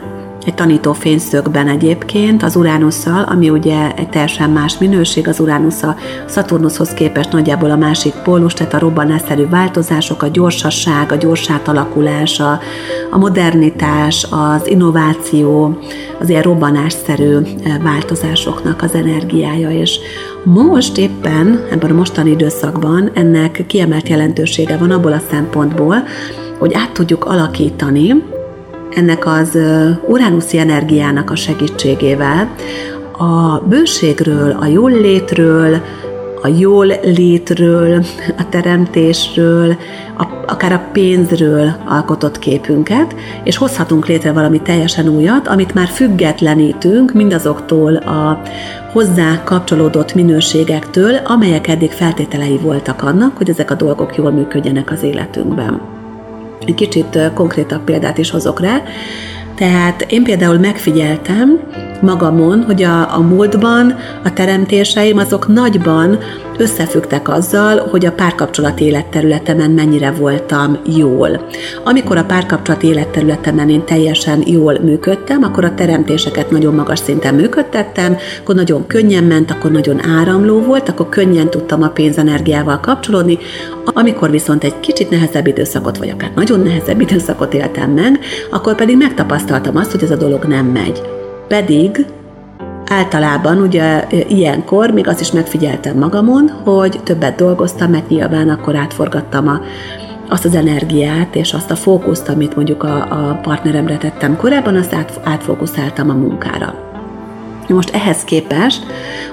egy 0.47 0.55
tanító 0.55 0.93
fényszögben 0.93 1.69
egyébként 1.69 2.43
az 2.43 2.57
Uránusszal, 2.57 3.23
ami 3.23 3.51
ugye 3.51 3.95
egy 3.95 4.09
teljesen 4.09 4.51
más 4.51 4.79
minőség, 4.79 5.29
az 5.29 5.41
Uránusz 5.41 5.83
a 5.83 5.97
Szaturnuszhoz 6.27 6.89
képest 6.89 7.33
nagyjából 7.33 7.71
a 7.71 7.77
másik 7.77 8.13
pólus, 8.13 8.53
tehát 8.53 8.75
a 8.75 8.79
robbanásszerű 8.79 9.49
változások, 9.49 10.23
a 10.23 10.29
gyorsasság, 10.29 11.13
a 11.13 11.17
gyors 11.17 11.51
átalakulás, 11.51 12.41
a, 12.41 12.61
a 13.11 13.19
modernitás, 13.19 14.27
az 14.31 14.67
innováció, 14.67 15.79
az 16.21 16.29
ilyen 16.29 16.43
robbanásszerű 16.43 17.37
eh, 17.37 17.79
változásoknak 17.83 18.83
az 18.83 18.95
energiája, 18.95 19.71
és 19.71 19.99
most 20.45 20.99
éppen 20.99 21.67
ebben 21.71 21.91
a 21.91 21.95
mostani 21.95 22.31
időszakban 22.31 23.11
ennek 23.15 23.65
kiemelt 23.67 24.09
jelentősége 24.09 24.77
van 24.77 24.91
abból 24.91 25.13
a 25.13 25.23
szempontból, 25.31 26.03
hogy 26.59 26.75
át 26.75 26.93
tudjuk 26.93 27.25
alakítani 27.25 28.35
ennek 28.97 29.27
az 29.27 29.59
uránuszi 30.07 30.59
energiának 30.59 31.31
a 31.31 31.37
segítségével 31.37 32.55
a 33.19 33.59
bőségről, 33.59 34.57
a 34.61 34.67
jól 34.67 34.91
létről, 34.91 35.81
a 36.43 36.49
jól 36.59 36.87
létről, 37.03 38.05
a 38.39 38.49
teremtésről, 38.49 39.77
a, 40.19 40.27
akár 40.47 40.73
a 40.73 40.89
pénzről 40.93 41.73
alkotott 41.89 42.39
képünket, 42.39 43.15
és 43.45 43.57
hozhatunk 43.57 44.07
létre 44.07 44.33
valami 44.33 44.61
teljesen 44.63 45.09
újat, 45.09 45.49
amit 45.49 45.75
már 45.75 45.89
függetlenítünk 45.89 47.13
mindazoktól 47.13 47.97
a 47.97 48.43
hozzá 48.93 49.43
kapcsolódott 49.45 50.15
minőségektől, 50.15 51.15
amelyek 51.25 51.69
eddig 51.69 51.91
feltételei 51.91 52.59
voltak 52.59 53.03
annak, 53.03 53.37
hogy 53.37 53.51
ezek 53.51 53.71
a 53.71 53.75
dolgok 53.75 54.17
jól 54.17 54.31
működjenek 54.31 54.91
az 54.91 55.03
életünkben. 55.03 55.96
Egy 56.61 56.75
kicsit 56.75 57.19
konkrétabb 57.35 57.85
példát 57.85 58.19
is 58.19 58.31
hozok 58.31 58.61
rá. 58.61 58.83
Tehát 59.55 60.07
én 60.09 60.23
például 60.23 60.59
megfigyeltem 60.59 61.61
magamon, 62.01 62.63
hogy 62.63 62.83
a, 62.83 63.15
a 63.15 63.21
múltban 63.21 63.95
a 64.25 64.33
teremtéseim 64.33 65.19
azok 65.19 65.49
nagyban 65.49 66.19
összefüggtek 66.59 67.29
azzal, 67.29 67.89
hogy 67.91 68.07
a 68.07 68.13
párkapcsolat 68.13 68.81
életterületemen 68.81 69.71
mennyire 69.71 70.11
voltam 70.11 70.79
jól. 70.97 71.47
Amikor 71.85 72.17
a 72.17 72.25
párkapcsolat 72.25 72.83
életterületemen 72.83 73.71
én 73.71 73.85
teljesen 73.85 74.43
jól 74.47 74.79
működtem, 74.83 75.43
akkor 75.43 75.65
a 75.65 75.75
teremtéseket 75.75 76.51
nagyon 76.51 76.75
magas 76.75 76.99
szinten 76.99 77.35
működtettem, 77.35 78.17
akkor 78.41 78.55
nagyon 78.55 78.87
könnyen 78.87 79.25
ment, 79.25 79.51
akkor 79.51 79.71
nagyon 79.71 80.05
áramló 80.05 80.61
volt, 80.61 80.89
akkor 80.89 81.09
könnyen 81.09 81.51
tudtam 81.51 81.83
a 81.83 81.89
pénzenergiával 81.89 82.81
kapcsolódni. 82.81 83.39
Amikor 83.85 84.31
viszont 84.31 84.65
egy 84.65 84.81
kicsit 84.81 85.11
nehezebb 85.11 85.47
időszakot, 85.47 85.99
vagy 85.99 86.11
akár 86.11 86.31
nagyon 86.35 86.61
nehezebb 86.61 87.01
időszakot 87.01 87.55
éltem 87.55 87.91
meg, 87.91 88.19
akkor 88.51 88.75
pedig 88.75 88.97
megtapasztaltam 88.97 89.77
azt, 89.77 89.91
hogy 89.91 90.03
ez 90.03 90.11
a 90.11 90.17
dolog 90.17 90.45
nem 90.45 90.67
megy. 90.67 91.03
Pedig 91.49 92.07
Általában 92.91 93.61
ugye 93.61 94.07
ilyenkor 94.29 94.91
még 94.91 95.09
azt 95.09 95.21
is 95.21 95.33
megfigyeltem 95.33 95.99
magamon, 95.99 96.49
hogy 96.65 97.01
többet 97.03 97.37
dolgoztam, 97.37 97.91
mert 97.91 98.09
nyilván 98.09 98.49
akkor 98.49 98.77
átforgattam 98.77 99.49
a, 99.49 99.61
azt 100.29 100.45
az 100.45 100.55
energiát 100.55 101.35
és 101.35 101.53
azt 101.53 101.71
a 101.71 101.77
fókuszt, 101.77 102.29
amit 102.29 102.57
mondjuk 102.57 102.83
a, 102.83 102.97
a 102.97 103.39
partneremre 103.43 103.97
tettem 103.97 104.37
korábban, 104.37 104.77
azt 104.77 104.95
át, 104.95 105.21
átfókuszáltam 105.25 106.11
a 106.11 106.15
munkára. 106.15 106.86
Most 107.69 107.95
ehhez 107.95 108.25
képest 108.25 108.87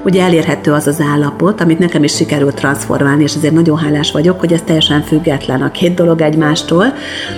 ugye 0.06 0.24
elérhető 0.24 0.72
az 0.72 0.88
az 0.88 1.02
állapot, 1.12 1.62
amit 1.62 1.80
nekem 1.80 2.04
is 2.04 2.16
sikerült 2.16 2.56
transformálni, 2.56 3.24
és 3.24 3.36
ezért 3.36 3.54
nagyon 3.54 3.78
hálás 3.78 4.12
vagyok, 4.12 4.40
hogy 4.40 4.54
ez 4.54 4.62
teljesen 4.62 5.02
független 5.02 5.62
a 5.62 5.72
két 5.72 5.94
dolog 5.94 6.22
egymástól, 6.22 6.86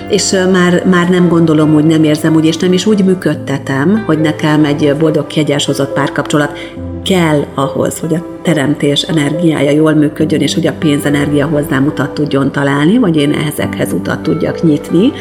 és 0.08 0.34
már, 0.52 0.82
már 0.84 1.08
nem 1.08 1.28
gondolom, 1.28 1.72
hogy 1.72 1.84
nem 1.84 2.04
érzem 2.04 2.34
úgy, 2.34 2.44
és 2.44 2.56
nem 2.56 2.72
is 2.72 2.86
úgy 2.86 3.04
működtetem, 3.04 4.02
hogy 4.06 4.20
nekem 4.20 4.64
egy 4.64 4.94
boldog, 4.98 5.26
kiegyensúlyozott 5.26 5.92
párkapcsolat 5.92 6.58
kell 7.04 7.44
ahhoz, 7.54 7.98
hogy 7.98 8.14
a 8.14 8.24
teremtés 8.42 9.02
energiája 9.02 9.70
jól 9.70 9.94
működjön, 9.94 10.40
és 10.40 10.54
hogy 10.54 10.66
a 10.66 10.72
pénzenergia 10.78 11.46
hozzám 11.46 11.86
utat 11.86 12.10
tudjon 12.10 12.52
találni, 12.52 12.98
vagy 12.98 13.16
én 13.16 13.32
ezekhez 13.32 13.92
utat 13.92 14.20
tudjak 14.20 14.62
nyitni 14.62 15.12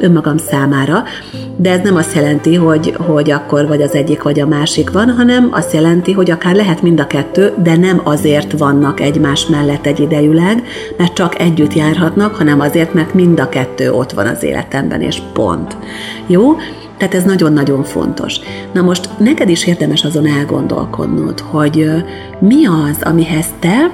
önmagam 0.00 0.36
számára. 0.36 1.02
De 1.56 1.70
ez 1.70 1.80
nem 1.82 1.96
azt 1.96 2.14
jelenti, 2.14 2.54
hogy, 2.54 2.94
hogy 2.98 3.30
akkor 3.30 3.66
vagy 3.66 3.82
az 3.82 3.94
egyik, 3.94 4.22
vagy 4.22 4.40
a 4.40 4.46
másik 4.46 4.90
van, 4.90 5.10
hanem 5.10 5.48
azt 5.52 5.72
jelenti, 5.72 6.12
hogy 6.12 6.30
akár 6.30 6.54
lehet 6.54 6.82
mind 6.82 7.00
a 7.00 7.06
kettő, 7.06 7.52
de 7.62 7.76
nem 7.76 8.00
azért 8.04 8.58
vannak 8.58 9.00
egymás 9.00 9.46
mellett 9.46 9.86
egy 9.86 10.00
idejűleg, 10.00 10.62
mert 10.96 11.14
csak 11.14 11.40
együtt 11.40 11.74
járhatnak, 11.74 12.34
hanem 12.34 12.60
azért, 12.60 12.94
mert 12.94 13.14
mind 13.14 13.40
a 13.40 13.48
kettő 13.48 13.92
ott 13.92 14.12
van 14.12 14.26
az 14.26 14.42
életemben, 14.42 15.00
és 15.00 15.22
pont. 15.32 15.76
Jó? 16.26 16.56
Tehát 16.98 17.14
ez 17.14 17.24
nagyon-nagyon 17.24 17.82
fontos. 17.82 18.40
Na 18.72 18.82
most 18.82 19.08
neked 19.18 19.48
is 19.48 19.66
érdemes 19.66 20.04
azon 20.04 20.26
elgondolkodnod, 20.26 21.40
hogy 21.40 21.90
mi 22.38 22.66
az, 22.66 23.02
amihez 23.02 23.46
te 23.58 23.90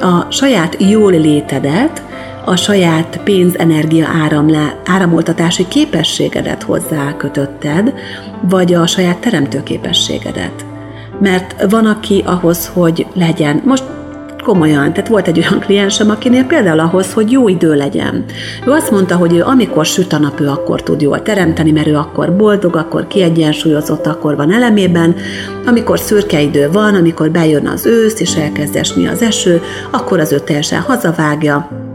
a 0.00 0.26
saját 0.30 0.76
jól 0.78 1.12
létedet, 1.12 2.02
a 2.48 2.56
saját 2.56 3.20
pénzenergia 3.24 4.06
áramlá, 4.24 4.74
áramoltatási 4.84 5.68
képességedet 5.68 6.62
hozzá 6.62 7.16
kötötted, 7.16 7.94
vagy 8.48 8.74
a 8.74 8.86
saját 8.86 9.18
teremtő 9.18 9.62
képességedet. 9.62 10.64
Mert 11.20 11.70
van, 11.70 11.86
aki 11.86 12.22
ahhoz, 12.26 12.70
hogy 12.74 13.06
legyen, 13.14 13.62
most 13.64 13.84
komolyan. 14.42 14.92
Tehát 14.92 15.08
volt 15.08 15.28
egy 15.28 15.38
olyan 15.38 15.60
kliensem, 15.60 16.10
akinél 16.10 16.44
például 16.44 16.80
ahhoz, 16.80 17.12
hogy 17.12 17.30
jó 17.30 17.48
idő 17.48 17.74
legyen. 17.74 18.24
Ő 18.66 18.70
azt 18.70 18.90
mondta, 18.90 19.16
hogy 19.16 19.34
ő 19.34 19.42
amikor 19.42 19.86
süt 19.86 20.12
a 20.12 20.18
nap, 20.18 20.40
ő 20.40 20.48
akkor 20.48 20.82
tud 20.82 21.00
jól 21.00 21.22
teremteni, 21.22 21.70
mert 21.70 21.86
ő 21.86 21.96
akkor 21.96 22.36
boldog, 22.36 22.76
akkor 22.76 23.06
kiegyensúlyozott, 23.06 24.06
akkor 24.06 24.36
van 24.36 24.52
elemében. 24.52 25.14
Amikor 25.66 25.98
szürke 25.98 26.40
idő 26.40 26.70
van, 26.72 26.94
amikor 26.94 27.30
bejön 27.30 27.66
az 27.66 27.86
ősz, 27.86 28.20
és 28.20 28.36
elkezd 28.36 28.76
esni 28.76 29.06
az 29.06 29.22
eső, 29.22 29.62
akkor 29.90 30.20
az 30.20 30.32
ő 30.32 30.38
teljesen 30.38 30.80
hazavágja, 30.80 31.85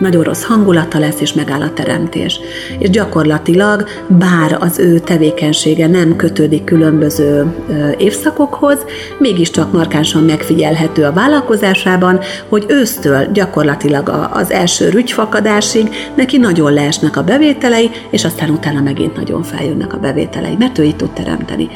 nagyon 0.00 0.22
rossz 0.22 0.42
hangulata 0.42 0.98
lesz, 0.98 1.20
és 1.20 1.32
megáll 1.32 1.60
a 1.60 1.72
teremtés. 1.72 2.40
És 2.78 2.90
gyakorlatilag, 2.90 3.88
bár 4.06 4.56
az 4.60 4.78
ő 4.78 4.98
tevékenysége 4.98 5.86
nem 5.86 6.16
kötődik 6.16 6.64
különböző 6.64 7.54
évszakokhoz, 7.98 8.78
mégiscsak 9.18 9.72
markánsan 9.72 10.22
megfigyelhető 10.22 11.04
a 11.04 11.12
vállalkozásában, 11.12 12.20
hogy 12.48 12.64
ősztől 12.68 13.32
gyakorlatilag 13.32 14.28
az 14.32 14.50
első 14.50 14.88
rügyfakadásig 14.88 15.88
neki 16.16 16.38
nagyon 16.38 16.72
leesnek 16.72 17.16
a 17.16 17.24
bevételei, 17.24 17.90
és 18.10 18.24
aztán 18.24 18.50
utána 18.50 18.80
megint 18.80 19.16
nagyon 19.16 19.42
feljönnek 19.42 19.94
a 19.94 19.98
bevételei, 19.98 20.56
mert 20.58 20.78
ő 20.78 20.82
így 20.82 20.96
tud 20.96 21.10
teremteni. 21.10 21.68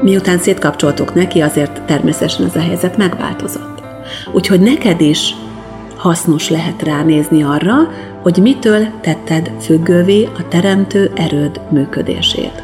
Miután 0.00 0.38
szétkapcsoltuk 0.38 1.14
neki, 1.14 1.40
azért 1.40 1.82
természetesen 1.82 2.46
ez 2.46 2.56
a 2.56 2.60
helyzet 2.60 2.96
megváltozott. 2.96 3.82
Úgyhogy 4.32 4.60
neked 4.60 5.00
is 5.00 5.34
hasznos 6.00 6.48
lehet 6.48 6.82
ránézni 6.82 7.42
arra, 7.42 7.74
hogy 8.22 8.36
mitől 8.42 8.86
tetted 9.00 9.50
függővé 9.60 10.24
a 10.24 10.48
teremtő 10.48 11.10
erőd 11.14 11.60
működését. 11.70 12.62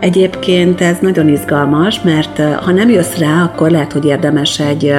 Egyébként 0.00 0.80
ez 0.80 0.98
nagyon 1.00 1.28
izgalmas, 1.28 2.02
mert 2.02 2.40
ha 2.54 2.72
nem 2.72 2.90
jössz 2.90 3.16
rá, 3.16 3.42
akkor 3.42 3.70
lehet, 3.70 3.92
hogy 3.92 4.04
érdemes 4.04 4.60
egy 4.60 4.94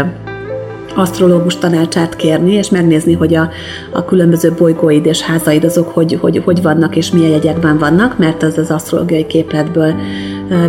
asztrológus 0.95 1.57
tanácsát 1.57 2.15
kérni, 2.15 2.53
és 2.53 2.69
megnézni, 2.69 3.13
hogy 3.13 3.35
a, 3.35 3.49
a 3.91 4.05
különböző 4.05 4.53
bolygóid 4.57 5.05
és 5.05 5.21
házaid 5.21 5.63
azok 5.63 5.89
hogy, 5.89 6.17
hogy, 6.21 6.41
hogy 6.45 6.61
vannak, 6.61 6.95
és 6.95 7.11
milyen 7.11 7.31
jegyekben 7.31 7.77
vannak, 7.77 8.17
mert 8.17 8.43
az 8.43 8.57
az 8.57 8.71
asztrológiai 8.71 9.25
képletből 9.25 9.93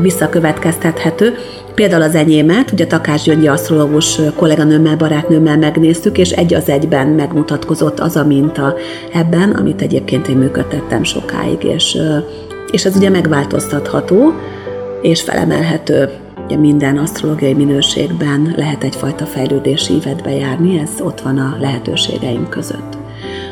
visszakövetkeztethető. 0.00 1.34
Például 1.76 2.02
az 2.02 2.14
enyémet, 2.14 2.72
ugye 2.72 2.86
Takás 2.86 3.22
Gyöngyi 3.22 3.46
asztrológus 3.46 4.20
kolléganőmmel, 4.36 4.96
barátnőmmel 4.96 5.58
megnéztük, 5.58 6.18
és 6.18 6.30
egy 6.30 6.54
az 6.54 6.68
egyben 6.68 7.08
megmutatkozott 7.08 8.00
az 8.00 8.16
a 8.16 8.24
minta 8.24 8.74
ebben, 9.12 9.50
amit 9.50 9.82
egyébként 9.82 10.28
én 10.28 10.36
működtettem 10.36 11.02
sokáig, 11.02 11.64
és, 11.64 11.98
és 12.70 12.84
ez 12.84 12.96
ugye 12.96 13.10
megváltoztatható, 13.10 14.32
és 15.02 15.22
felemelhető. 15.22 16.08
Ugye 16.44 16.56
minden 16.56 16.98
asztrológiai 16.98 17.54
minőségben 17.54 18.54
lehet 18.56 18.84
egyfajta 18.84 19.24
fejlődési 19.24 19.94
ívetbe 19.94 20.30
járni, 20.30 20.78
ez 20.78 20.90
ott 21.00 21.20
van 21.20 21.38
a 21.38 21.56
lehetőségeink 21.60 22.50
között. 22.50 22.95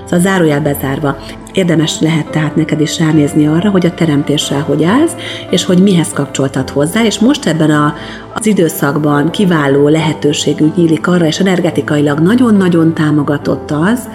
Szóval 0.05 0.21
zárójel 0.21 0.61
bezárva, 0.61 1.17
érdemes 1.53 2.01
lehet 2.01 2.31
tehát 2.31 2.57
neked 2.57 2.81
is 2.81 2.99
ránézni 2.99 3.47
arra, 3.47 3.71
hogy 3.71 3.87
a 3.87 3.95
teremtéssel 3.95 4.61
hogy 4.61 4.85
állsz, 4.85 5.15
és 5.51 5.65
hogy 5.65 5.79
mihez 5.79 6.13
kapcsoltad 6.13 6.71
hozzá, 6.71 7.05
és 7.05 7.19
most 7.19 7.47
ebben 7.47 7.71
a, 7.71 7.95
az 8.35 8.47
időszakban 8.47 9.31
kiváló 9.31 9.89
lehetőségünk 9.89 10.77
nyílik 10.77 11.07
arra, 11.07 11.27
és 11.27 11.39
energetikailag 11.39 12.19
nagyon-nagyon 12.19 12.95
támogatott 12.95 13.71
az, 13.71 14.09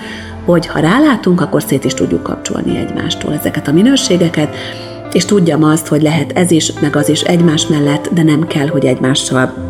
hogy 0.46 0.68
ha 0.68 0.80
rálátunk, 0.80 1.42
akkor 1.42 1.62
szét 1.62 1.86
is 1.86 1.94
tudjuk 1.94 2.24
kapcsolni 2.24 2.78
egymástól 2.78 3.34
ezeket 3.34 3.68
a 3.68 3.72
minőségeket, 3.72 4.56
és 5.14 5.26
tudjam 5.26 5.64
azt, 5.64 5.88
hogy 5.88 6.02
lehet 6.02 6.32
ez 6.32 6.52
is, 6.52 6.74
meg 6.82 6.96
az 6.96 7.10
is 7.10 7.22
egymás 7.22 7.68
mellett, 7.68 8.10
de 8.14 8.24
nem 8.24 8.48
kell, 8.48 8.68
hogy 8.68 8.86
egymással 8.86 9.69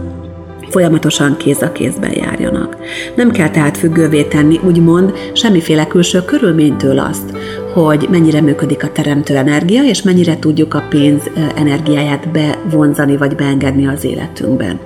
folyamatosan 0.69 1.38
kéz 1.38 1.62
a 1.62 1.71
kézben 1.71 2.13
járjanak. 2.13 2.77
Nem 3.15 3.32
kell 3.32 3.49
tehát 3.49 3.77
függővé 3.77 4.23
tenni, 4.23 4.60
úgymond, 4.63 5.13
semmiféle 5.34 5.88
külső 5.88 6.21
körülménytől 6.21 6.99
azt, 6.99 7.38
hogy 7.73 8.08
mennyire 8.12 8.41
működik 8.41 8.84
a 8.84 8.91
teremtő 8.91 9.36
energia, 9.36 9.84
és 9.84 10.01
mennyire 10.01 10.39
tudjuk 10.39 10.73
a 10.73 10.84
pénz 10.89 11.21
energiáját 11.55 12.29
bevonzani 12.32 13.17
vagy 13.17 13.36
beengedni 13.36 13.88
az 13.88 14.03
életünkben. 14.03 14.79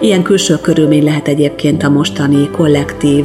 Ilyen 0.00 0.22
külső 0.22 0.56
körülmény 0.60 1.04
lehet 1.04 1.28
egyébként 1.28 1.82
a 1.82 1.90
mostani 1.90 2.48
kollektív 2.50 3.24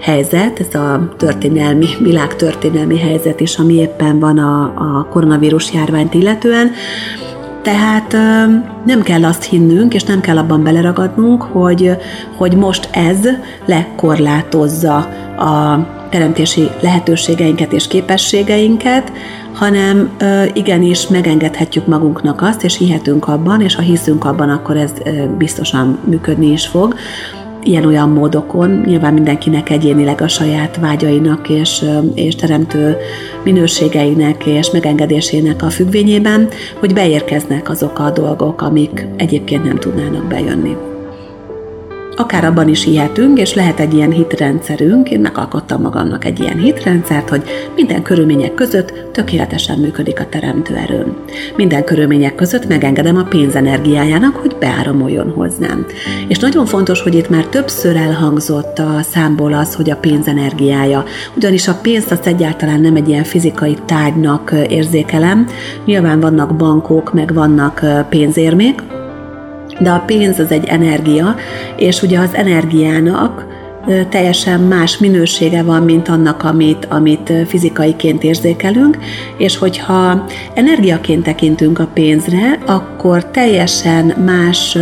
helyzet, 0.00 0.60
ez 0.60 0.74
a 0.80 1.14
történelmi, 1.16 1.86
világtörténelmi 2.00 2.98
helyzet 2.98 3.40
is, 3.40 3.56
ami 3.56 3.74
éppen 3.74 4.18
van 4.18 4.38
a, 4.38 4.62
a 4.62 5.06
koronavírus 5.10 5.72
járványt 5.72 6.14
illetően, 6.14 6.70
tehát 7.66 8.12
nem 8.84 9.02
kell 9.02 9.24
azt 9.24 9.44
hinnünk, 9.44 9.94
és 9.94 10.02
nem 10.02 10.20
kell 10.20 10.38
abban 10.38 10.62
beleragadnunk, 10.62 11.42
hogy, 11.42 11.90
hogy 12.36 12.56
most 12.56 12.88
ez 12.92 13.18
lekorlátozza 13.64 14.96
a 15.38 15.86
teremtési 16.10 16.70
lehetőségeinket 16.80 17.72
és 17.72 17.88
képességeinket, 17.88 19.12
hanem 19.52 20.16
igenis 20.52 21.08
megengedhetjük 21.08 21.86
magunknak 21.86 22.42
azt, 22.42 22.64
és 22.64 22.78
hihetünk 22.78 23.28
abban, 23.28 23.60
és 23.60 23.74
ha 23.74 23.82
hiszünk 23.82 24.24
abban, 24.24 24.50
akkor 24.50 24.76
ez 24.76 24.92
biztosan 25.38 25.98
működni 26.04 26.46
is 26.46 26.66
fog, 26.66 26.94
ilyen-olyan 27.66 28.08
módokon, 28.08 28.82
nyilván 28.86 29.14
mindenkinek 29.14 29.70
egyénileg 29.70 30.20
a 30.20 30.28
saját 30.28 30.76
vágyainak 30.76 31.48
és, 31.48 31.84
és 32.14 32.34
teremtő 32.34 32.96
minőségeinek 33.44 34.46
és 34.46 34.70
megengedésének 34.70 35.62
a 35.62 35.70
függvényében, 35.70 36.48
hogy 36.78 36.94
beérkeznek 36.94 37.68
azok 37.68 37.98
a 37.98 38.10
dolgok, 38.10 38.62
amik 38.62 39.06
egyébként 39.16 39.64
nem 39.64 39.76
tudnának 39.76 40.24
bejönni. 40.24 40.95
Akár 42.16 42.44
abban 42.44 42.68
is 42.68 42.84
hihetünk, 42.84 43.38
és 43.38 43.54
lehet 43.54 43.80
egy 43.80 43.94
ilyen 43.94 44.10
hitrendszerünk, 44.10 45.10
én 45.10 45.20
megalkottam 45.20 45.82
magamnak 45.82 46.24
egy 46.24 46.40
ilyen 46.40 46.58
hitrendszert, 46.58 47.28
hogy 47.28 47.42
minden 47.74 48.02
körülmények 48.02 48.54
között 48.54 48.92
tökéletesen 49.12 49.78
működik 49.78 50.20
a 50.20 50.26
teremtő 50.28 50.74
erőm. 50.74 51.16
Minden 51.56 51.84
körülmények 51.84 52.34
között 52.34 52.68
megengedem 52.68 53.16
a 53.16 53.22
pénzenergiájának, 53.22 54.36
hogy 54.36 54.56
beáramoljon 54.58 55.30
hozzám. 55.30 55.86
És 56.28 56.38
nagyon 56.38 56.66
fontos, 56.66 57.02
hogy 57.02 57.14
itt 57.14 57.28
már 57.28 57.44
többször 57.44 57.96
elhangzott 57.96 58.78
a 58.78 59.02
számból 59.02 59.52
az, 59.52 59.74
hogy 59.74 59.90
a 59.90 59.96
pénzenergiája, 59.96 61.04
ugyanis 61.36 61.68
a 61.68 61.78
pénzt 61.82 62.10
azt 62.10 62.26
egyáltalán 62.26 62.80
nem 62.80 62.96
egy 62.96 63.08
ilyen 63.08 63.24
fizikai 63.24 63.76
tárgynak 63.86 64.54
érzékelem. 64.68 65.46
Nyilván 65.84 66.20
vannak 66.20 66.56
bankok, 66.56 67.12
meg 67.12 67.34
vannak 67.34 67.84
pénzérmék, 68.08 68.82
de 69.78 69.90
a 69.90 70.02
pénz 70.06 70.38
az 70.38 70.50
egy 70.50 70.64
energia, 70.64 71.34
és 71.76 72.02
ugye 72.02 72.18
az 72.18 72.34
energiának 72.34 73.46
teljesen 74.08 74.60
más 74.60 74.98
minősége 74.98 75.62
van, 75.62 75.82
mint 75.82 76.08
annak, 76.08 76.42
amit, 76.42 76.86
amit 76.90 77.32
fizikaiként 77.46 78.24
érzékelünk, 78.24 78.98
és 79.36 79.56
hogyha 79.56 80.26
energiaként 80.54 81.22
tekintünk 81.22 81.78
a 81.78 81.88
pénzre, 81.94 82.58
akkor 82.66 83.30
teljesen 83.30 84.04
más 84.24 84.78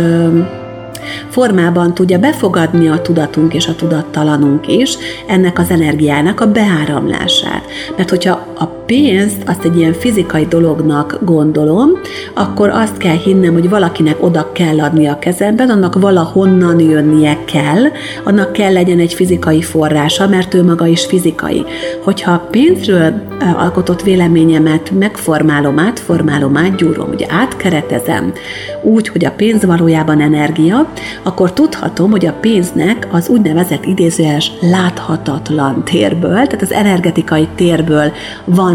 formában 1.29 1.93
tudja 1.93 2.19
befogadni 2.19 2.87
a 2.87 3.01
tudatunk 3.01 3.53
és 3.53 3.67
a 3.67 3.75
tudattalanunk 3.75 4.67
is 4.67 4.97
ennek 5.27 5.59
az 5.59 5.69
energiának 5.69 6.41
a 6.41 6.51
beáramlását. 6.51 7.63
Mert 7.97 8.09
hogyha 8.09 8.31
a 8.57 8.65
pénzt 8.85 9.43
azt 9.45 9.63
egy 9.63 9.77
ilyen 9.77 9.93
fizikai 9.93 10.45
dolognak 10.45 11.19
gondolom, 11.21 11.89
akkor 12.33 12.69
azt 12.69 12.97
kell 12.97 13.15
hinnem, 13.15 13.53
hogy 13.53 13.69
valakinek 13.69 14.23
oda 14.23 14.51
kell 14.51 14.79
adni 14.79 15.07
a 15.07 15.19
kezemben, 15.19 15.69
annak 15.69 15.99
valahonnan 15.99 16.79
jönnie 16.79 17.37
kell, 17.45 17.83
annak 18.23 18.53
kell 18.53 18.73
legyen 18.73 18.99
egy 18.99 19.13
fizikai 19.13 19.61
forrása, 19.61 20.27
mert 20.27 20.53
ő 20.53 20.63
maga 20.63 20.87
is 20.87 21.05
fizikai. 21.05 21.65
Hogyha 22.03 22.31
a 22.31 22.47
pénzről 22.51 23.13
alkotott 23.57 24.01
véleményemet 24.01 24.91
megformálom, 24.91 25.79
átformálom, 25.79 26.57
átgyúrom, 26.57 27.09
ugye 27.09 27.25
átkeretezem, 27.29 28.33
úgy, 28.81 29.07
hogy 29.07 29.25
a 29.25 29.31
pénz 29.31 29.65
valójában 29.65 30.21
energia, 30.21 30.91
akkor 31.23 31.53
tudhatom, 31.53 32.11
hogy 32.11 32.25
a 32.25 32.33
pénznek 32.41 33.07
az 33.11 33.29
úgynevezett 33.29 33.85
idézőjeles 33.85 34.51
láthatatlan 34.61 35.83
térből, 35.83 36.33
tehát 36.33 36.61
az 36.61 36.71
energetikai 36.71 37.47
térből 37.55 38.11
van 38.45 38.74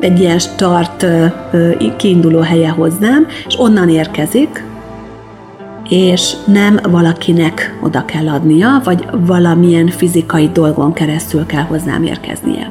egy 0.00 0.20
ilyen 0.20 0.38
start 0.38 1.06
kiinduló 1.96 2.40
helye 2.40 2.68
hozzám, 2.68 3.26
és 3.46 3.54
onnan 3.58 3.88
érkezik, 3.88 4.64
és 5.88 6.32
nem 6.44 6.78
valakinek 6.90 7.78
oda 7.82 8.04
kell 8.04 8.28
adnia, 8.28 8.80
vagy 8.84 9.06
valamilyen 9.12 9.86
fizikai 9.86 10.48
dolgon 10.52 10.92
keresztül 10.92 11.46
kell 11.46 11.62
hozzám 11.62 12.02
érkeznie. 12.02 12.70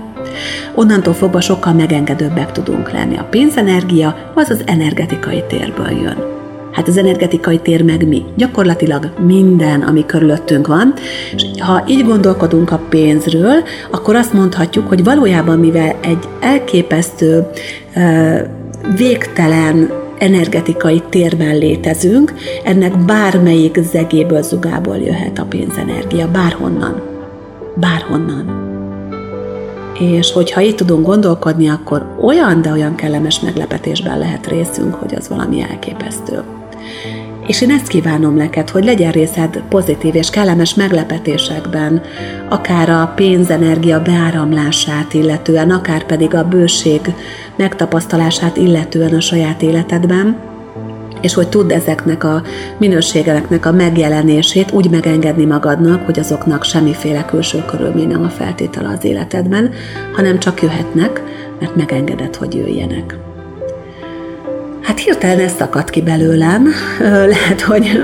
Onnantól 0.76 1.14
fogva 1.14 1.42
sokkal 1.42 1.74
megengedőbbek 1.74 2.52
tudunk 2.52 2.92
lenni. 2.92 3.18
A 3.18 3.28
pénzenergia 3.30 4.32
az 4.34 4.50
az 4.50 4.64
energetikai 4.66 5.44
térből 5.48 5.92
jön. 5.92 6.35
Hát 6.76 6.88
az 6.88 6.98
energetikai 6.98 7.58
tér 7.58 7.84
meg 7.84 8.08
mi? 8.08 8.26
Gyakorlatilag 8.38 9.14
minden, 9.26 9.82
ami 9.82 10.06
körülöttünk 10.06 10.68
van, 10.68 10.94
és 11.36 11.46
ha 11.60 11.84
így 11.88 12.06
gondolkodunk 12.06 12.72
a 12.72 12.82
pénzről, 12.90 13.64
akkor 13.92 14.16
azt 14.16 14.34
mondhatjuk, 14.34 14.88
hogy 14.88 15.04
valójában 15.04 15.60
mivel 15.60 15.96
egy 16.02 16.28
elképesztő, 16.40 17.48
végtelen 18.98 19.92
energetikai 20.18 21.04
térben 21.10 21.58
létezünk, 21.58 22.34
ennek 22.64 22.98
bármelyik 22.98 23.80
zegéből, 23.92 24.42
zugából 24.42 24.98
jöhet 24.98 25.40
a 25.40 25.46
pénzenergia, 25.46 26.32
bárhonnan. 26.32 27.02
Bárhonnan. 27.76 28.64
És 30.00 30.32
hogyha 30.32 30.62
így 30.62 30.76
tudunk 30.76 31.06
gondolkodni, 31.06 31.70
akkor 31.70 32.16
olyan, 32.22 32.62
de 32.62 32.72
olyan 32.72 32.96
kellemes 32.96 33.40
meglepetésben 33.40 34.20
lehet 34.20 34.48
részünk, 34.48 34.94
hogy 34.94 35.16
az 35.16 35.30
valami 35.30 35.62
elképesztő. 35.62 36.44
És 37.48 37.62
én 37.62 37.72
ezt 37.72 37.88
kívánom 37.88 38.36
neked, 38.36 38.70
hogy 38.70 38.84
legyen 38.84 39.12
részed 39.12 39.64
pozitív 39.70 40.16
és 40.16 40.30
kellemes 40.30 40.74
meglepetésekben, 40.74 42.02
akár 42.50 42.90
a 42.90 43.12
pénzenergia 43.16 44.02
beáramlását 44.02 45.14
illetően, 45.14 45.72
akár 45.72 46.06
pedig 46.06 46.34
a 46.34 46.48
bőség 46.48 47.02
megtapasztalását 47.56 48.58
illetően 48.58 49.14
a 49.14 49.20
saját 49.20 49.62
életedben, 49.62 50.54
és 51.22 51.34
hogy 51.34 51.50
tudd 51.50 51.72
ezeknek 51.72 52.24
a 52.24 52.42
minőségeknek 52.78 53.66
a 53.66 53.72
megjelenését 53.72 54.72
úgy 54.72 54.90
megengedni 54.90 55.46
magadnak, 55.46 56.06
hogy 56.06 56.20
azoknak 56.20 56.64
semmiféle 56.64 57.26
külső 57.26 57.64
körülmény 57.66 58.08
nem 58.08 58.24
a 58.24 58.30
feltétele 58.30 58.90
az 58.98 59.04
életedben, 59.04 59.72
hanem 60.16 60.40
csak 60.40 60.62
jöhetnek, 60.62 61.24
mert 61.60 61.76
megengeded, 61.76 62.36
hogy 62.36 62.56
jöjjenek. 62.56 63.18
Hát 64.86 65.00
hirtelen 65.00 65.40
ez 65.40 65.54
szakadt 65.58 65.90
ki 65.90 66.02
belőlem. 66.02 66.68
Lehet, 67.00 67.62
hogy 67.62 68.02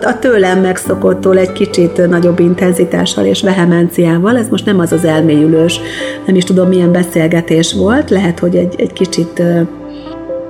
a 0.00 0.18
tőlem 0.18 0.60
megszokottól 0.60 1.38
egy 1.38 1.52
kicsit 1.52 2.08
nagyobb 2.08 2.40
intenzitással 2.40 3.24
és 3.24 3.42
vehemenciával, 3.42 4.36
ez 4.36 4.48
most 4.48 4.64
nem 4.64 4.78
az 4.78 4.92
az 4.92 5.04
elmélyülős, 5.04 5.80
nem 6.26 6.34
is 6.34 6.44
tudom 6.44 6.68
milyen 6.68 6.92
beszélgetés 6.92 7.72
volt, 7.72 8.10
lehet, 8.10 8.38
hogy 8.38 8.56
egy, 8.56 8.74
egy 8.78 8.92
kicsit 8.92 9.42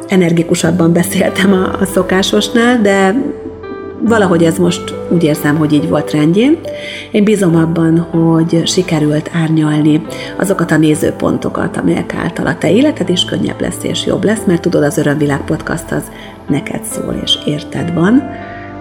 energikusabban 0.09 0.93
beszéltem 0.93 1.53
a, 1.53 1.81
a 1.81 1.85
szokásosnál, 1.85 2.81
de 2.81 3.23
valahogy 4.01 4.45
ez 4.45 4.59
most 4.59 4.95
úgy 5.09 5.25
érzem, 5.25 5.57
hogy 5.57 5.73
így 5.73 5.89
volt 5.89 6.11
rendjén. 6.11 6.59
Én 7.11 7.25
bízom 7.25 7.57
abban, 7.57 7.99
hogy 7.99 8.67
sikerült 8.67 9.31
árnyalni 9.33 10.07
azokat 10.37 10.71
a 10.71 10.77
nézőpontokat, 10.77 11.77
amelyek 11.77 12.15
által 12.15 12.47
a 12.47 12.59
te 12.59 12.73
életed 12.73 13.09
is 13.09 13.25
könnyebb 13.25 13.61
lesz 13.61 13.83
és 13.83 14.07
jobb 14.07 14.25
lesz, 14.25 14.43
mert 14.47 14.61
tudod, 14.61 14.83
az 14.83 14.99
Örömvilág 14.99 15.45
podcast 15.45 15.93
az 15.93 16.03
neked 16.49 16.85
szól 16.85 17.21
és 17.25 17.39
érted 17.47 17.95
van. 17.95 18.23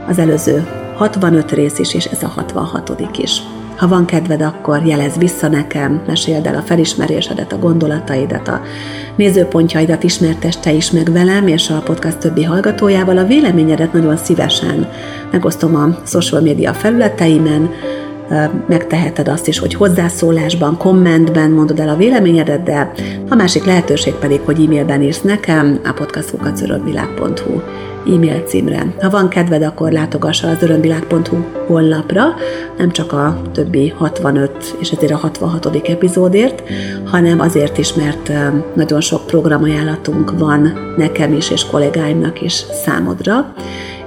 Az 0.07 0.19
előző 0.19 0.67
65 0.95 1.51
rész 1.51 1.79
is, 1.79 1.93
és 1.93 2.05
ez 2.05 2.23
a 2.23 2.27
66 2.27 3.17
is. 3.17 3.41
Ha 3.79 3.87
van 3.87 4.05
kedved, 4.05 4.41
akkor 4.41 4.85
jelez 4.85 5.17
vissza 5.17 5.47
nekem, 5.47 6.01
meséld 6.07 6.45
el 6.45 6.55
a 6.55 6.61
felismerésedet, 6.61 7.51
a 7.51 7.59
gondolataidat, 7.59 8.47
a 8.47 8.61
nézőpontjaidat 9.15 10.03
ismertes 10.03 10.57
te 10.59 10.71
is 10.71 10.91
meg 10.91 11.11
velem, 11.11 11.47
és 11.47 11.69
a 11.69 11.81
podcast 11.85 12.17
többi 12.17 12.43
hallgatójával. 12.43 13.17
A 13.17 13.25
véleményedet 13.25 13.93
nagyon 13.93 14.17
szívesen 14.17 14.89
megosztom 15.31 15.75
a 15.75 15.97
social 16.05 16.41
media 16.41 16.73
felületeimen, 16.73 17.69
megteheted 18.67 19.27
azt 19.27 19.47
is, 19.47 19.59
hogy 19.59 19.73
hozzászólásban, 19.73 20.77
kommentben 20.77 21.51
mondod 21.51 21.79
el 21.79 21.89
a 21.89 21.95
véleményedet, 21.95 22.63
de 22.63 22.91
a 23.29 23.35
másik 23.35 23.65
lehetőség 23.65 24.13
pedig, 24.13 24.41
hogy 24.45 24.63
e-mailben 24.63 25.01
írsz 25.01 25.21
nekem 25.21 25.79
a 25.83 25.91
podcastkukacörömvilág.hu 25.91 27.61
e-mail 28.07 28.43
címre. 28.45 28.93
Ha 29.01 29.09
van 29.09 29.29
kedved, 29.29 29.63
akkor 29.63 29.91
látogassa 29.91 30.47
az 30.47 30.61
örömvilág.hu 30.61 31.37
honlapra, 31.67 32.23
nem 32.77 32.91
csak 32.91 33.13
a 33.13 33.41
többi 33.53 33.93
65 33.97 34.75
és 34.79 34.91
ezért 34.91 35.11
a 35.11 35.17
66. 35.17 35.87
epizódért, 35.87 36.63
hanem 37.05 37.39
azért 37.39 37.77
is, 37.77 37.93
mert 37.93 38.31
nagyon 38.73 39.01
sok 39.01 39.25
programajánlatunk 39.25 40.39
van 40.39 40.73
nekem 40.97 41.33
is 41.33 41.49
és 41.51 41.65
kollégáimnak 41.65 42.41
is 42.41 42.53
számodra, 42.83 43.53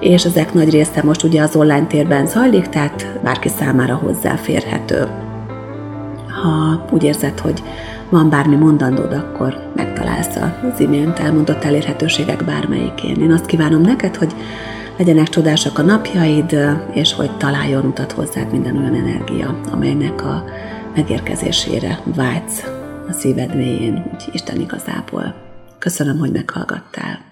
és 0.03 0.25
ezek 0.25 0.53
nagy 0.53 0.71
része 0.71 1.03
most 1.03 1.23
ugye 1.23 1.43
az 1.43 1.57
online 1.57 1.87
térben 1.87 2.27
zajlik, 2.27 2.69
tehát 2.69 3.21
bárki 3.23 3.49
számára 3.49 3.95
hozzáférhető. 3.95 5.09
Ha 6.43 6.85
úgy 6.91 7.03
érzed, 7.03 7.39
hogy 7.39 7.63
van 8.11 8.31
bármi 8.31 8.57
mondandód, 8.57 9.13
akkor 9.13 9.71
megtalálsz 9.75 10.37
az 10.37 10.81
imént 10.81 11.19
elmondott 11.19 11.65
elérhetőségek 11.65 12.45
bármelyikén. 12.45 13.17
Én 13.17 13.33
azt 13.33 13.47
kívánom 13.47 13.81
neked, 13.81 14.17
hogy 14.17 14.35
legyenek 14.97 15.29
csodásak 15.29 15.79
a 15.79 15.83
napjaid, 15.83 16.57
és 16.93 17.13
hogy 17.13 17.37
találjon 17.37 17.85
utat 17.85 18.13
hozzád 18.13 18.53
minden 18.53 18.77
olyan 18.77 18.95
energia, 18.95 19.61
amelynek 19.73 20.25
a 20.25 20.45
megérkezésére 20.95 21.99
vágysz 22.05 22.67
a 23.09 23.13
szíved 23.13 23.57
mélyén, 23.57 24.05
úgy 24.13 24.29
Isten 24.33 24.61
igazából. 24.61 25.35
Köszönöm, 25.79 26.19
hogy 26.19 26.33
meghallgattál. 26.33 27.32